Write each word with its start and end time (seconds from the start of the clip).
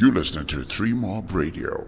You 0.00 0.10
listening 0.10 0.46
to 0.46 0.64
Three 0.64 0.94
Mob 0.94 1.30
Radio. 1.30 1.86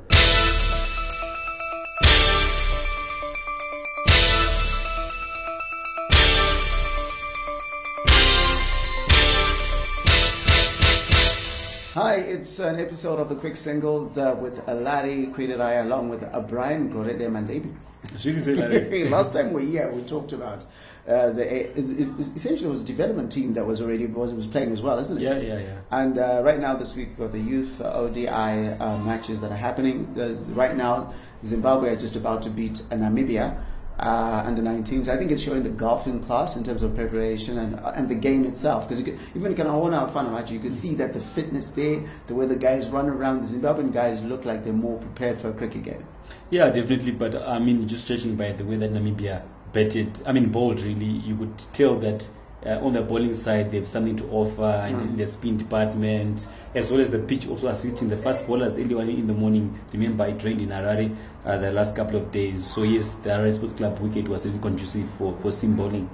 Hi, 11.94 12.16
it's 12.16 12.58
an 12.58 12.78
episode 12.78 13.18
of 13.18 13.30
the 13.30 13.34
Quick 13.34 13.56
Single 13.56 14.12
uh, 14.20 14.34
with 14.34 14.58
Larry 14.68 15.28
Kwiderai 15.28 15.80
along 15.80 16.10
with 16.10 16.22
uh, 16.22 16.40
Brian 16.40 16.92
Gorede 16.92 17.26
Mandebi. 17.30 17.74
She 18.18 18.32
didn't 18.32 18.42
say 18.42 18.54
that. 18.54 19.10
Last 19.10 19.32
time 19.32 19.52
we 19.52 19.62
were 19.62 19.70
here, 19.70 19.90
we 19.90 20.02
talked 20.02 20.32
about 20.32 20.64
uh, 21.06 21.30
the 21.30 21.42
it, 21.42 21.78
it, 21.78 22.08
essentially 22.36 22.68
it 22.68 22.72
was 22.72 22.82
a 22.82 22.84
development 22.84 23.32
team 23.32 23.54
that 23.54 23.64
was 23.64 23.80
already 23.80 24.06
was, 24.06 24.32
was 24.34 24.46
playing 24.46 24.70
as 24.70 24.82
well, 24.82 24.98
isn't 24.98 25.18
it? 25.18 25.22
Yeah, 25.22 25.38
yeah, 25.38 25.58
yeah. 25.58 25.78
And 25.90 26.18
uh, 26.18 26.42
right 26.44 26.58
now, 26.60 26.74
this 26.76 26.94
week, 26.94 27.10
we've 27.10 27.18
got 27.18 27.32
the 27.32 27.40
youth 27.40 27.80
uh, 27.80 27.92
ODI 27.92 28.28
uh, 28.28 28.98
matches 28.98 29.40
that 29.40 29.50
are 29.52 29.56
happening. 29.56 30.14
Uh, 30.18 30.34
right 30.52 30.76
now, 30.76 31.12
Zimbabwe 31.44 31.90
are 31.90 31.96
just 31.96 32.16
about 32.16 32.42
to 32.42 32.50
beat 32.50 32.74
Namibia 32.90 33.60
uh, 33.98 34.42
under 34.46 34.62
19s. 34.62 35.08
I 35.08 35.16
think 35.16 35.30
it's 35.30 35.42
showing 35.42 35.62
the 35.62 35.70
golfing 35.70 36.22
class 36.24 36.56
in 36.56 36.64
terms 36.64 36.82
of 36.82 36.94
preparation 36.94 37.58
and 37.58 37.78
and 37.80 38.08
the 38.08 38.14
game 38.14 38.44
itself. 38.44 38.88
Because 38.88 39.06
even 39.34 39.54
fun 39.56 40.32
match, 40.32 40.50
you 40.50 40.58
can 40.58 40.72
see 40.72 40.94
that 40.96 41.12
the 41.12 41.20
fitness 41.20 41.70
there, 41.70 42.02
the 42.26 42.34
way 42.34 42.46
the 42.46 42.56
guys 42.56 42.88
run 42.88 43.08
around, 43.08 43.44
the 43.44 43.58
Zimbabwean 43.58 43.92
guys 43.92 44.22
look 44.24 44.44
like 44.44 44.64
they're 44.64 44.72
more 44.72 44.98
prepared 44.98 45.38
for 45.38 45.50
a 45.50 45.52
cricket 45.52 45.82
game. 45.82 46.04
Yeah, 46.50 46.70
definitely. 46.70 47.12
But 47.12 47.36
I 47.36 47.58
mean, 47.58 47.86
just 47.86 48.06
judging 48.06 48.36
by 48.36 48.52
the 48.52 48.64
way 48.64 48.76
that 48.76 48.92
Namibia 48.92 49.42
batted, 49.72 50.22
I 50.26 50.32
mean, 50.32 50.50
bowled 50.50 50.80
really, 50.82 51.06
you 51.06 51.36
could 51.36 51.58
tell 51.72 51.98
that 52.00 52.28
uh, 52.64 52.84
on 52.84 52.92
the 52.92 53.02
bowling 53.02 53.34
side, 53.34 53.70
they 53.70 53.78
have 53.78 53.88
something 53.88 54.16
to 54.16 54.28
offer 54.30 54.86
in, 54.88 55.00
in 55.00 55.16
the 55.16 55.26
spin 55.26 55.56
department, 55.56 56.46
as 56.74 56.90
well 56.90 57.00
as 57.00 57.10
the 57.10 57.18
pitch 57.18 57.48
also 57.48 57.68
assisting 57.68 58.08
the 58.08 58.16
fast 58.16 58.46
bowlers 58.46 58.78
early 58.78 58.94
on 58.94 59.08
in 59.08 59.26
the 59.26 59.32
morning. 59.32 59.78
Remember, 59.92 60.26
it 60.26 60.42
rained 60.44 60.60
in 60.60 60.68
Harare 60.68 61.14
uh, 61.44 61.58
the 61.58 61.72
last 61.72 61.96
couple 61.96 62.16
of 62.16 62.30
days. 62.30 62.64
So, 62.64 62.84
yes, 62.84 63.14
the 63.22 63.30
Harare 63.30 63.52
Sports 63.52 63.72
Club 63.72 63.98
wicket 63.98 64.28
was 64.28 64.46
really 64.46 64.58
conducive 64.60 65.08
for, 65.18 65.36
for 65.38 65.50
sim 65.50 65.74
bowling. 65.76 66.08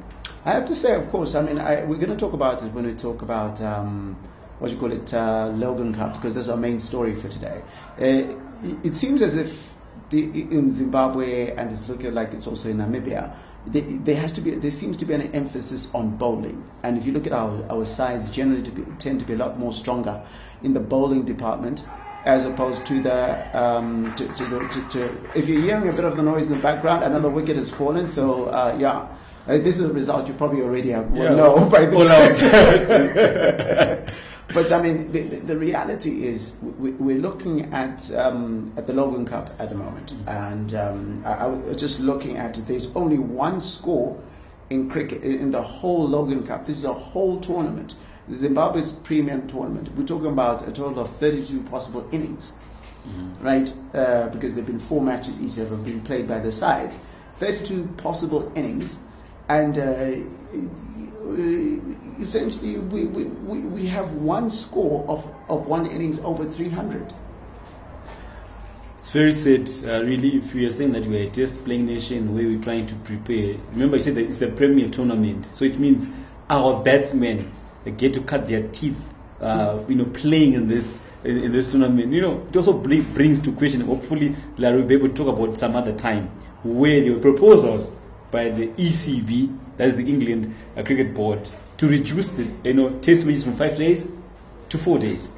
I 0.44 0.52
have 0.52 0.66
to 0.66 0.74
say, 0.74 0.94
of 0.94 1.08
course, 1.10 1.34
I 1.34 1.42
mean, 1.42 1.58
I, 1.58 1.84
we're 1.84 1.98
going 1.98 2.10
to 2.10 2.16
talk 2.16 2.32
about 2.32 2.62
it 2.62 2.72
when 2.72 2.86
we 2.86 2.94
talk 2.94 3.22
about 3.22 3.60
um, 3.60 4.16
what 4.58 4.70
you 4.70 4.76
call 4.76 4.92
it, 4.92 5.12
uh, 5.12 5.48
Logan 5.54 5.94
Cup, 5.94 6.14
because 6.14 6.34
that's 6.34 6.48
our 6.48 6.56
main 6.56 6.80
story 6.80 7.14
for 7.14 7.28
today. 7.28 7.62
Uh, 8.00 8.04
it, 8.04 8.36
it 8.84 8.94
seems 8.94 9.20
as 9.20 9.36
if 9.36 9.74
the, 10.10 10.24
in 10.24 10.72
Zimbabwe, 10.72 11.52
and 11.54 11.70
it's 11.70 11.88
looking 11.88 12.14
like 12.14 12.32
it's 12.32 12.46
also 12.46 12.70
in 12.70 12.78
Namibia, 12.78 13.34
there, 13.72 13.82
there 13.82 14.16
has 14.16 14.32
to 14.32 14.40
be, 14.40 14.52
there 14.52 14.70
seems 14.70 14.96
to 14.98 15.04
be 15.04 15.14
an 15.14 15.22
emphasis 15.34 15.88
on 15.94 16.16
bowling. 16.16 16.68
And 16.82 16.96
if 16.98 17.06
you 17.06 17.12
look 17.12 17.26
at 17.26 17.32
our, 17.32 17.64
our 17.70 17.84
sides, 17.86 18.30
generally 18.30 18.62
to 18.62 18.70
be, 18.70 18.82
tend 18.98 19.20
to 19.20 19.26
be 19.26 19.34
a 19.34 19.36
lot 19.36 19.58
more 19.58 19.72
stronger 19.72 20.22
in 20.62 20.72
the 20.72 20.80
bowling 20.80 21.24
department 21.24 21.84
as 22.24 22.44
opposed 22.44 22.84
to 22.86 23.00
the 23.00 23.58
um, 23.58 24.14
to, 24.16 24.26
to, 24.34 24.44
the, 24.46 24.58
to, 24.68 24.88
to 24.88 25.38
if 25.38 25.48
you're 25.48 25.62
hearing 25.62 25.88
a 25.88 25.92
bit 25.92 26.04
of 26.04 26.16
the 26.16 26.22
noise 26.22 26.50
in 26.50 26.56
the 26.56 26.62
background, 26.62 27.04
another 27.04 27.30
wicket 27.30 27.56
has 27.56 27.70
fallen. 27.70 28.08
So 28.08 28.46
uh, 28.46 28.76
yeah, 28.78 29.06
uh, 29.46 29.58
this 29.58 29.78
is 29.78 29.84
a 29.84 29.92
result 29.92 30.26
you 30.28 30.34
probably 30.34 30.62
already 30.62 30.90
have, 30.90 31.10
will 31.10 31.24
Yeah. 31.24 31.34
know 31.34 31.64
by 31.70 31.86
the 31.86 31.98
time. 34.04 34.14
But 34.54 34.72
I 34.72 34.80
mean, 34.80 35.12
the, 35.12 35.20
the, 35.20 35.58
reality 35.58 36.24
is 36.24 36.56
we, 36.62 36.92
we're 36.92 37.18
looking 37.18 37.72
at 37.74 38.10
um, 38.14 38.72
at 38.78 38.86
the 38.86 38.94
Logan 38.94 39.26
Cup 39.26 39.50
at 39.58 39.68
the 39.68 39.74
moment, 39.74 40.14
and 40.26 40.74
um, 40.74 41.22
I, 41.26 41.32
I 41.32 41.46
was 41.48 41.76
just 41.76 42.00
looking 42.00 42.38
at 42.38 42.56
it. 42.56 42.66
There's 42.66 42.94
only 42.96 43.18
one 43.18 43.60
score 43.60 44.18
in 44.70 44.88
cricket 44.88 45.22
in 45.22 45.50
the 45.50 45.60
whole 45.60 46.08
Logan 46.08 46.46
Cup. 46.46 46.64
This 46.64 46.78
is 46.78 46.84
a 46.84 46.94
whole 46.94 47.38
tournament, 47.40 47.94
Zimbabwe's 48.32 48.92
premium 48.92 49.46
tournament. 49.46 49.94
We're 49.94 50.06
talking 50.06 50.28
about 50.28 50.66
a 50.66 50.72
total 50.72 51.00
of 51.00 51.10
32 51.10 51.62
possible 51.64 52.08
innings, 52.10 52.52
right? 53.40 53.70
Uh, 53.92 54.28
because 54.28 54.54
there've 54.54 54.66
been 54.66 54.78
four 54.78 55.02
matches 55.02 55.40
each 55.42 55.56
that 55.56 55.68
have 55.68 55.84
been 55.84 56.00
played 56.00 56.26
by 56.26 56.38
the 56.38 56.52
sides. 56.52 56.98
32 57.36 57.86
possible 57.98 58.50
innings, 58.54 58.98
and 59.48 59.78
uh, 59.78 60.38
essentially 62.20 62.78
we, 62.78 63.04
we, 63.06 63.24
we 63.24 63.60
we 63.60 63.86
have 63.86 64.12
one 64.12 64.50
score 64.50 65.04
of, 65.08 65.24
of 65.48 65.66
one 65.66 65.86
innings 65.86 66.18
over 66.20 66.44
300. 66.44 67.14
It's 68.98 69.10
very 69.10 69.32
sad, 69.32 69.70
uh, 69.84 70.04
really, 70.04 70.36
if 70.36 70.52
we 70.52 70.66
are 70.66 70.72
saying 70.72 70.92
that 70.92 71.06
we're 71.06 71.28
a 71.28 71.30
test 71.30 71.64
playing 71.64 71.86
nation 71.86 72.34
where 72.34 72.44
we're 72.44 72.60
trying 72.60 72.86
to 72.88 72.94
prepare. 72.96 73.56
Remember, 73.70 73.96
I 73.96 74.00
said 74.00 74.16
that 74.16 74.24
it's 74.24 74.38
the 74.38 74.48
premier 74.48 74.88
tournament, 74.90 75.46
so 75.54 75.64
it 75.64 75.78
means 75.78 76.08
our 76.50 76.82
batsmen 76.82 77.52
get 77.96 78.12
to 78.14 78.20
cut 78.20 78.48
their 78.48 78.66
teeth, 78.68 78.98
uh, 79.40 79.78
you 79.88 79.94
know, 79.94 80.04
playing 80.06 80.54
in 80.54 80.68
this 80.68 81.00
in, 81.24 81.38
in 81.38 81.52
this 81.52 81.68
tournament. 81.68 82.12
You 82.12 82.20
know, 82.20 82.46
it 82.50 82.56
also 82.56 82.72
bring, 82.72 83.02
brings 83.14 83.40
to 83.40 83.52
question. 83.52 83.82
Hopefully, 83.82 84.36
Larry 84.56 84.80
will 84.80 84.88
be 84.88 84.94
able 84.94 85.08
to 85.08 85.14
talk 85.14 85.28
about 85.28 85.56
some 85.56 85.76
other 85.76 85.94
time 85.94 86.26
where 86.64 87.00
there 87.00 87.12
were 87.12 87.20
proposals 87.20 87.92
by 88.30 88.50
the 88.50 88.68
ECB, 88.68 89.56
that 89.76 89.88
is 89.88 89.96
the 89.96 90.06
England 90.08 90.54
uh, 90.76 90.82
Cricket 90.82 91.14
Board, 91.14 91.48
to 91.78 91.88
reduce 91.88 92.28
the 92.28 92.46
you 92.64 92.74
know 92.74 92.90
test 93.00 93.24
matches 93.24 93.44
from 93.44 93.56
five 93.56 93.76
days 93.76 94.10
to 94.68 94.78
four 94.78 94.98
days. 94.98 95.28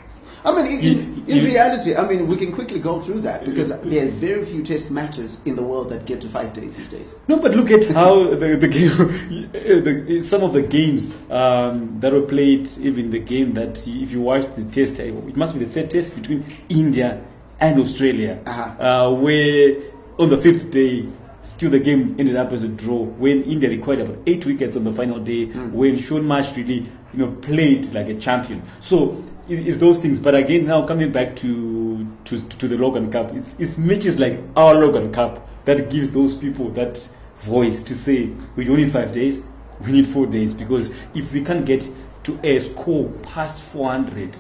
I 0.43 0.53
mean, 0.57 0.67
in, 0.67 1.25
in, 1.29 1.39
in 1.39 1.45
reality, 1.45 1.95
I 1.95 2.09
mean, 2.09 2.27
we 2.27 2.35
can 2.35 2.51
quickly 2.51 2.81
go 2.81 2.99
through 2.99 3.21
that 3.21 3.45
because 3.45 3.79
there 3.83 4.07
are 4.07 4.11
very 4.11 4.43
few 4.47 4.63
test 4.63 4.91
matches 4.91 5.39
in 5.45 5.55
the 5.55 5.63
world 5.63 5.91
that 5.91 6.07
get 6.07 6.23
to 6.23 6.29
five 6.29 6.55
days 6.55 6.75
these 6.77 6.89
days. 6.89 7.15
No, 7.29 7.37
but 7.39 7.55
look 7.55 7.71
at 7.71 7.85
how 7.85 8.25
the, 8.43 8.57
the 8.57 8.67
game, 8.69 9.51
the, 9.53 10.23
some 10.23 10.43
of 10.43 10.55
the 10.55 10.63
games 10.63 11.15
um, 11.31 12.01
that 12.01 12.15
were 12.15 12.23
played, 12.23 12.71
even 12.79 13.11
the 13.11 13.19
game 13.19 13.53
that 13.53 13.87
if 13.87 14.13
you 14.13 14.23
watch 14.23 14.47
the 14.57 14.65
test, 14.65 14.99
uh, 14.99 15.03
it 15.03 15.37
must 15.37 15.59
be 15.59 15.63
the 15.63 15.71
third 15.71 15.91
test 15.91 16.15
between 16.17 16.43
India 16.71 17.23
and 17.61 17.79
Australia, 17.79 18.41
Uh-huh. 18.47 18.83
uh, 18.83 19.15
where 19.15 19.77
on 20.19 20.31
the 20.31 20.39
fifth 20.39 20.71
day, 20.71 21.07
still 21.43 21.71
the 21.71 21.79
game 21.81 22.17
ended 22.19 22.37
up 22.37 22.53
as 22.53 22.63
a 22.63 22.69
draw 22.69 23.03
when 23.05 23.43
India 23.45 23.69
required 23.69 24.01
about 24.01 24.19
eight 24.27 24.45
wickets 24.47 24.77
on 24.77 24.85
the 24.85 24.93
final 24.93 25.19
day, 25.19 25.47
hmm. 25.47 25.73
when 25.73 25.97
Shaun 25.99 26.25
Marsh 26.27 26.57
really, 26.57 26.87
you 27.15 27.19
know, 27.27 27.33
played 27.43 27.93
like 27.95 28.09
a 28.09 28.15
champion. 28.15 28.63
So 28.81 29.25
it- 29.49 29.67
it's 29.67 29.79
those 29.79 30.01
things. 30.01 30.21
But 30.21 30.35
again, 30.35 30.67
now 30.67 30.87
coming 30.87 31.11
back 31.13 31.37
to 31.37 32.07
to, 32.25 32.39
to 32.49 32.69
the 32.69 32.77
Logan 32.77 33.11
Cup, 33.11 33.35
it's, 33.35 33.55
it's 33.59 33.77
matches 33.79 34.19
like 34.19 34.41
our 34.57 34.75
Logan 34.75 35.13
Cup 35.13 35.49
that 35.65 35.91
gives 35.91 36.13
those 36.13 36.37
people 36.37 36.71
that 36.71 37.09
voice 37.39 37.83
to 37.83 37.95
say 37.95 38.31
we 38.57 38.65
don't 38.65 38.77
need 38.77 38.93
five 38.93 39.13
days, 39.13 39.45
we 39.85 39.93
need 39.93 40.07
four 40.07 40.27
days 40.27 40.53
because 40.55 40.91
if 41.15 41.33
we 41.33 41.43
can't 41.43 41.65
get 41.65 41.89
to 42.25 42.39
a 42.43 42.59
score 42.61 43.09
past 43.23 43.61
400, 43.63 44.37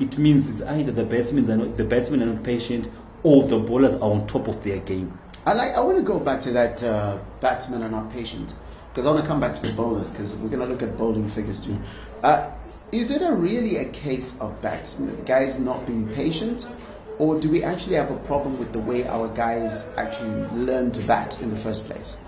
it 0.00 0.18
means 0.18 0.50
it's 0.50 0.62
either 0.68 0.90
the 0.92 1.04
batsmen 1.04 1.48
are 1.50 1.56
not 1.56 1.76
the 1.76 1.84
batsmen 1.84 2.22
are 2.22 2.26
not 2.26 2.42
patient 2.42 2.90
or 3.22 3.46
the 3.46 3.58
bowlers 3.58 3.94
are 3.94 4.10
on 4.10 4.26
top 4.26 4.48
of 4.48 4.62
their 4.64 4.78
game. 4.80 5.16
I 5.44 5.54
like. 5.54 5.72
I 5.72 5.80
want 5.80 5.96
to 5.96 6.02
go 6.02 6.20
back 6.20 6.40
to 6.42 6.52
that. 6.52 6.82
Uh, 6.82 7.18
batsmen 7.40 7.82
are 7.82 7.88
not 7.88 8.12
patient 8.12 8.54
because 8.90 9.06
I 9.06 9.10
want 9.10 9.22
to 9.22 9.26
come 9.26 9.40
back 9.40 9.56
to 9.56 9.62
the 9.62 9.72
bowlers 9.72 10.10
because 10.10 10.36
we're 10.36 10.48
going 10.48 10.60
to 10.60 10.66
look 10.66 10.82
at 10.82 10.96
bowling 10.96 11.28
figures 11.28 11.58
too. 11.58 11.76
Uh, 12.22 12.50
is 12.92 13.10
it 13.10 13.22
a 13.22 13.32
really 13.32 13.78
a 13.78 13.86
case 13.86 14.36
of 14.38 14.60
batsmen, 14.60 15.16
the 15.16 15.22
guys 15.22 15.58
not 15.58 15.84
being 15.86 16.08
patient, 16.10 16.68
or 17.18 17.40
do 17.40 17.50
we 17.50 17.64
actually 17.64 17.96
have 17.96 18.10
a 18.10 18.16
problem 18.18 18.58
with 18.58 18.72
the 18.72 18.78
way 18.78 19.06
our 19.08 19.28
guys 19.28 19.88
actually 19.96 20.44
learn 20.52 20.92
to 20.92 21.00
bat 21.02 21.40
in 21.40 21.50
the 21.50 21.56
first 21.56 21.86
place? 21.86 22.18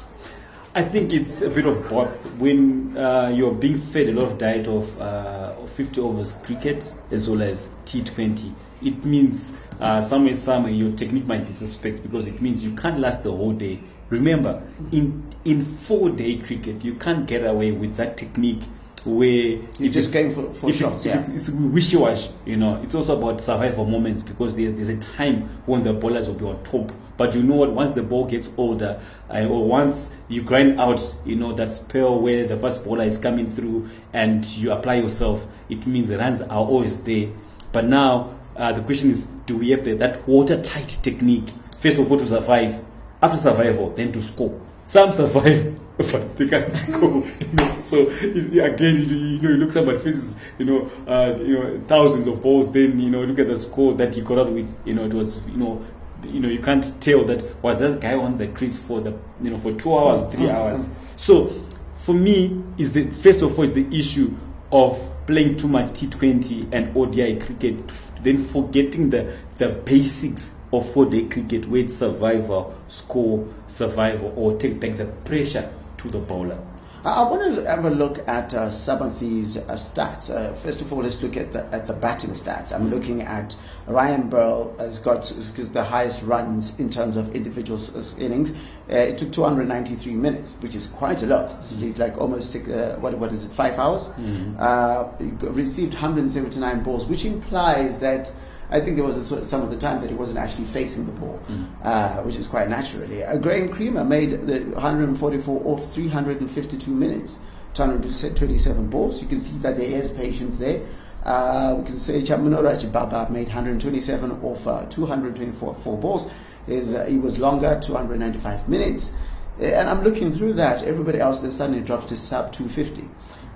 I 0.74 0.82
think 0.82 1.12
it's 1.12 1.40
a 1.40 1.50
bit 1.50 1.66
of 1.66 1.88
both. 1.88 2.10
When 2.38 2.96
uh, 2.96 3.28
you're 3.28 3.54
being 3.54 3.78
fed 3.78 4.08
a 4.08 4.12
lot 4.12 4.32
of 4.32 4.38
diet 4.38 4.66
of, 4.66 5.00
uh, 5.00 5.54
of 5.60 5.70
50 5.70 6.00
overs 6.00 6.32
cricket 6.42 6.92
as 7.12 7.30
well 7.30 7.42
as 7.42 7.68
T20, 7.84 8.52
it 8.84 9.04
means 9.04 9.52
uh, 9.80 10.02
somewhere, 10.02 10.36
somewhere 10.36 10.72
your 10.72 10.92
technique 10.92 11.26
might 11.26 11.46
be 11.46 11.52
suspect 11.52 12.02
because 12.02 12.26
it 12.26 12.40
means 12.40 12.64
you 12.64 12.74
can't 12.74 12.98
last 13.00 13.22
the 13.22 13.30
whole 13.32 13.52
day. 13.52 13.80
Remember, 14.10 14.62
in 14.92 15.26
in 15.44 15.64
four 15.64 16.10
day 16.10 16.36
cricket, 16.36 16.84
you 16.84 16.94
can't 16.94 17.26
get 17.26 17.44
away 17.44 17.72
with 17.72 17.96
that 17.96 18.16
technique 18.16 18.62
where 19.04 19.58
You 19.78 19.90
just 19.90 20.12
going 20.12 20.30
for, 20.30 20.52
for 20.54 20.72
shots, 20.72 20.96
it's, 20.96 21.06
yeah. 21.06 21.18
it's, 21.18 21.28
it's 21.28 21.50
wishy-washy, 21.50 22.30
you 22.46 22.56
know. 22.56 22.80
It's 22.82 22.94
also 22.94 23.18
about 23.18 23.40
survival 23.40 23.84
moments 23.84 24.22
because 24.22 24.56
there, 24.56 24.70
there's 24.70 24.88
a 24.88 24.96
time 24.96 25.48
when 25.66 25.82
the 25.84 25.92
bowlers 25.92 26.26
will 26.26 26.34
be 26.34 26.44
on 26.46 26.62
top. 26.62 26.90
But 27.16 27.34
you 27.34 27.42
know 27.42 27.56
what? 27.56 27.72
Once 27.72 27.92
the 27.92 28.02
ball 28.02 28.24
gets 28.24 28.48
older, 28.56 29.00
uh, 29.30 29.44
or 29.44 29.68
once 29.68 30.10
you 30.28 30.42
grind 30.42 30.80
out, 30.80 31.00
you 31.24 31.36
know, 31.36 31.52
that 31.52 31.72
spell 31.74 32.18
where 32.18 32.46
the 32.46 32.56
first 32.56 32.84
bowler 32.84 33.04
is 33.04 33.18
coming 33.18 33.46
through 33.48 33.88
and 34.12 34.44
you 34.56 34.72
apply 34.72 34.94
yourself, 34.96 35.46
it 35.68 35.86
means 35.86 36.08
the 36.08 36.18
runs 36.18 36.40
are 36.40 36.50
always 36.50 36.96
there. 36.98 37.28
But 37.72 37.84
now 37.84 38.33
uh, 38.56 38.72
the 38.72 38.82
question 38.82 39.10
is, 39.10 39.26
do 39.46 39.56
we 39.56 39.70
have 39.70 39.84
the, 39.84 39.94
that 39.94 40.26
watertight 40.28 40.98
technique? 41.02 41.48
First 41.80 41.98
of 41.98 42.10
all, 42.10 42.18
to 42.18 42.26
survive. 42.26 42.82
After 43.22 43.38
survival, 43.38 43.90
then 43.90 44.12
to 44.12 44.22
score. 44.22 44.60
Some 44.86 45.10
survive, 45.10 45.78
but 45.96 46.36
they 46.36 46.46
can't 46.46 46.72
score. 46.76 47.24
You 47.24 47.52
know? 47.54 47.80
So 47.82 48.08
again, 48.08 49.08
you, 49.08 49.40
know, 49.40 49.50
you 49.50 49.56
look 49.56 49.72
somebody 49.72 49.98
faces, 49.98 50.36
you 50.58 50.66
know, 50.66 50.90
uh, 51.06 51.36
you 51.38 51.54
know, 51.54 51.82
thousands 51.86 52.28
of 52.28 52.42
balls. 52.42 52.70
Then 52.70 53.00
you 53.00 53.10
know, 53.10 53.24
look 53.24 53.38
at 53.38 53.48
the 53.48 53.56
score 53.56 53.94
that 53.94 54.14
he 54.14 54.20
got 54.20 54.38
out 54.38 54.52
with. 54.52 54.68
You 54.84 54.94
know, 54.94 55.04
it 55.04 55.14
was, 55.14 55.40
you 55.48 55.56
know, 55.56 55.84
you 56.22 56.40
know, 56.40 56.48
you 56.48 56.60
can't 56.60 57.00
tell 57.00 57.24
that 57.24 57.62
was 57.62 57.78
that 57.78 58.00
guy 58.00 58.14
on 58.14 58.38
the 58.38 58.48
crease 58.48 58.78
for 58.78 59.00
the, 59.00 59.16
you 59.42 59.50
know, 59.50 59.58
for 59.58 59.72
two 59.72 59.96
hours, 59.96 60.32
three 60.32 60.50
hours. 60.50 60.88
So 61.16 61.50
for 61.96 62.14
me, 62.14 62.62
is 62.76 62.92
the 62.92 63.08
first 63.10 63.42
of 63.42 63.58
all 63.58 63.64
is 63.64 63.72
the 63.72 63.86
issue 63.96 64.34
of 64.70 64.98
playing 65.26 65.56
too 65.56 65.68
much 65.68 65.86
T20 65.92 66.68
and 66.72 66.94
ODI 66.96 67.36
cricket 67.40 67.90
then 68.24 68.44
forgetting 68.44 69.10
the, 69.10 69.36
the 69.58 69.68
basics 69.68 70.50
of 70.72 70.92
four 70.92 71.06
day 71.06 71.24
cricket 71.26 71.68
where 71.68 71.82
it's 71.82 71.94
survival, 71.94 72.74
score, 72.88 73.46
survival, 73.68 74.32
or 74.36 74.58
take 74.58 74.80
back 74.80 74.96
the 74.96 75.04
pressure 75.04 75.72
to 75.98 76.08
the 76.08 76.18
bowler. 76.18 76.58
I 77.04 77.22
want 77.22 77.56
to 77.56 77.68
have 77.68 77.84
a 77.84 77.90
look 77.90 78.26
at 78.26 78.54
uh, 78.54 78.70
some 78.70 79.02
of 79.02 79.20
these 79.20 79.58
uh, 79.58 79.72
stats. 79.72 80.30
Uh, 80.34 80.54
first 80.54 80.80
of 80.80 80.90
all, 80.90 81.02
let's 81.02 81.22
look 81.22 81.36
at 81.36 81.52
the, 81.52 81.66
at 81.66 81.86
the 81.86 81.92
batting 81.92 82.30
stats. 82.30 82.74
I'm 82.74 82.88
looking 82.88 83.20
at 83.20 83.54
Ryan 83.86 84.30
Burl 84.30 84.74
has 84.78 84.98
got 84.98 85.24
the 85.24 85.84
highest 85.84 86.22
runs 86.22 86.78
in 86.80 86.88
terms 86.88 87.18
of 87.18 87.36
individual 87.36 87.78
innings. 88.18 88.52
Uh, 88.90 88.96
it 88.96 89.18
took 89.18 89.32
293 89.32 90.14
minutes, 90.14 90.56
which 90.60 90.74
is 90.74 90.86
quite 90.86 91.22
a 91.22 91.26
lot. 91.26 91.50
Mm-hmm. 91.50 91.88
It's 91.88 91.98
like 91.98 92.16
almost 92.16 92.50
six, 92.50 92.70
uh, 92.70 92.96
what, 93.00 93.12
what 93.18 93.32
is 93.32 93.44
it, 93.44 93.52
five 93.52 93.78
hours? 93.78 94.08
Mm-hmm. 94.08 94.56
Uh, 94.58 95.50
received 95.50 95.92
179 95.92 96.82
balls, 96.82 97.04
which 97.04 97.26
implies 97.26 97.98
that 97.98 98.32
I 98.70 98.80
think 98.80 98.96
there 98.96 99.04
was 99.04 99.16
a, 99.16 99.24
sort 99.24 99.40
of 99.40 99.46
some 99.46 99.62
of 99.62 99.70
the 99.70 99.76
time 99.76 100.00
that 100.00 100.10
he 100.10 100.16
wasn't 100.16 100.38
actually 100.38 100.64
facing 100.64 101.06
the 101.06 101.12
ball, 101.12 101.40
mm. 101.48 101.66
uh, 101.82 102.22
which 102.22 102.36
is 102.36 102.48
quite 102.48 102.68
naturally. 102.68 103.22
Uh, 103.22 103.36
Graeme 103.36 103.68
Cremer 103.68 104.04
made 104.04 104.46
the 104.46 104.60
144 104.60 105.60
or 105.62 105.78
352 105.78 106.90
minutes, 106.90 107.40
227 107.74 108.88
balls. 108.88 109.20
You 109.22 109.28
can 109.28 109.38
see 109.38 109.56
that 109.58 109.76
there 109.76 109.90
is 109.90 110.10
patience 110.10 110.58
there. 110.58 110.80
Uh, 111.24 111.76
we 111.78 111.86
can 111.86 111.98
say 111.98 112.20
Chamunorwa 112.20 112.78
Chibhabha 112.78 113.30
made 113.30 113.46
127 113.46 114.30
off 114.42 114.66
uh, 114.66 114.84
224 114.86 115.74
four 115.74 115.98
balls. 115.98 116.30
Is 116.66 116.94
uh, 116.94 117.04
he 117.04 117.18
was 117.18 117.38
longer, 117.38 117.78
295 117.82 118.68
minutes. 118.68 119.12
Uh, 119.60 119.64
and 119.64 119.88
I'm 119.88 120.02
looking 120.02 120.32
through 120.32 120.54
that. 120.54 120.82
Everybody 120.82 121.20
else 121.20 121.40
then 121.40 121.52
suddenly 121.52 121.82
drops 121.82 122.08
to 122.08 122.16
sub 122.16 122.52
250. 122.52 123.02